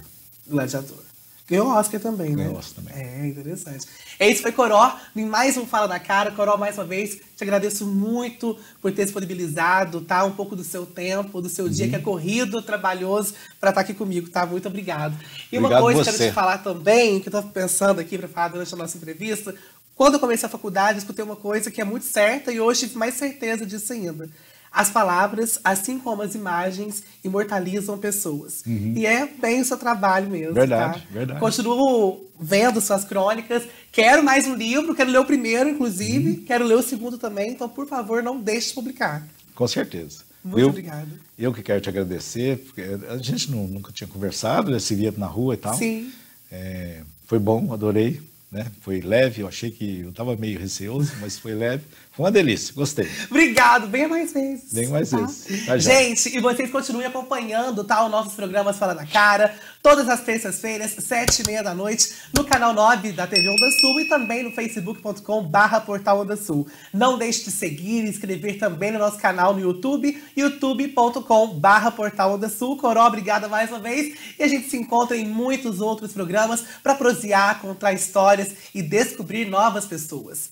[0.47, 1.03] Gladiador.
[1.49, 2.45] Ganhou Oscar também, né?
[2.45, 3.03] Ganhou Oscar também.
[3.03, 3.87] É, interessante.
[4.21, 6.31] Esse foi Coró, em mais um Fala da Cara.
[6.31, 10.25] Coró, mais uma vez, te agradeço muito por ter disponibilizado, tá?
[10.25, 11.71] Um pouco do seu tempo, do seu Uhum.
[11.71, 14.45] dia que é corrido, trabalhoso, para estar aqui comigo, tá?
[14.45, 15.17] Muito obrigado.
[15.51, 18.29] E uma Obrigado coisa que quero te falar também, que eu tô pensando aqui para
[18.29, 19.55] falar durante a nossa entrevista,
[19.95, 22.81] quando eu comecei a faculdade, eu escutei uma coisa que é muito certa e hoje
[22.81, 24.29] tive mais certeza disso ainda.
[24.71, 28.63] As palavras, assim como as imagens, imortalizam pessoas.
[28.67, 30.49] E é bem o seu trabalho mesmo.
[30.49, 30.55] Uhum.
[30.55, 31.07] Verdade, tá?
[31.11, 31.41] verdade.
[31.41, 33.65] Continuo vendo suas crônicas.
[33.91, 36.31] Quero mais um livro, quero ler o primeiro, inclusive.
[36.31, 36.45] Uhum.
[36.45, 37.51] Quero ler o segundo também.
[37.51, 39.27] Então, por favor, não deixe de publicar.
[39.55, 40.29] Com certeza.
[40.45, 41.09] Muito eu, obrigada.
[41.39, 45.13] Eu que quero te agradecer, porque a gente não- nunca tinha conversado, né, se via
[45.17, 45.75] na rua e tal.
[45.75, 46.13] Sim.
[46.51, 48.21] É, foi bom, adorei.
[48.51, 48.67] Né?
[48.81, 51.83] Foi leve, eu achei que eu estava meio receoso, mas foi leve.
[52.19, 53.09] Foi uma delícia, gostei.
[53.31, 54.73] Obrigado, venha mais vezes.
[54.73, 55.19] Venha mais tá?
[55.19, 55.67] vezes.
[55.67, 58.05] Tá Gente, e vocês continuem acompanhando, tá?
[58.05, 62.43] Os nossos programas Fala na Cara, todas as terças-feiras, sete e meia da noite, no
[62.43, 66.67] canal 9 da TV Onda Sul e também no facebook.com barra portal Onda Sul.
[66.93, 72.35] Não deixe de seguir e inscrever também no nosso canal no YouTube, youtube.com barra portal
[72.35, 72.77] Onda Sul.
[72.79, 74.19] Coró, obrigada mais uma vez.
[74.37, 79.45] E a gente se encontra em muitos outros programas para prosear, contar histórias e descobrir
[79.45, 80.51] novas pessoas.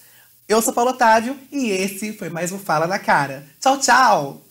[0.49, 3.45] Eu sou Paulo Otávio e esse foi mais um Fala na Cara.
[3.61, 4.43] Tchau, tchau!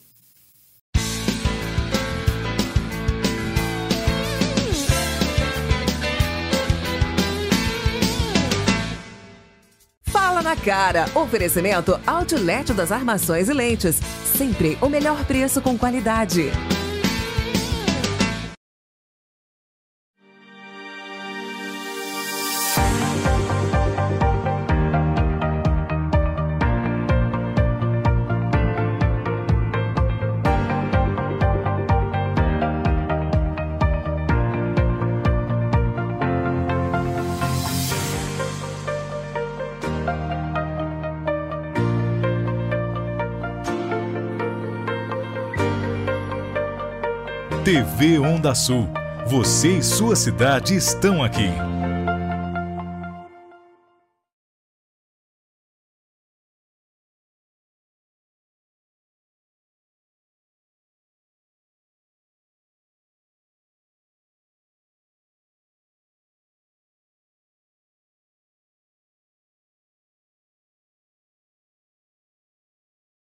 [10.03, 11.05] Fala na Cara.
[11.15, 13.97] Oferecimento Outlet das Armações e Lentes.
[14.37, 16.51] Sempre o melhor preço com qualidade.
[47.66, 48.88] TV Onda Sul.
[49.26, 51.49] Você e sua cidade estão aqui.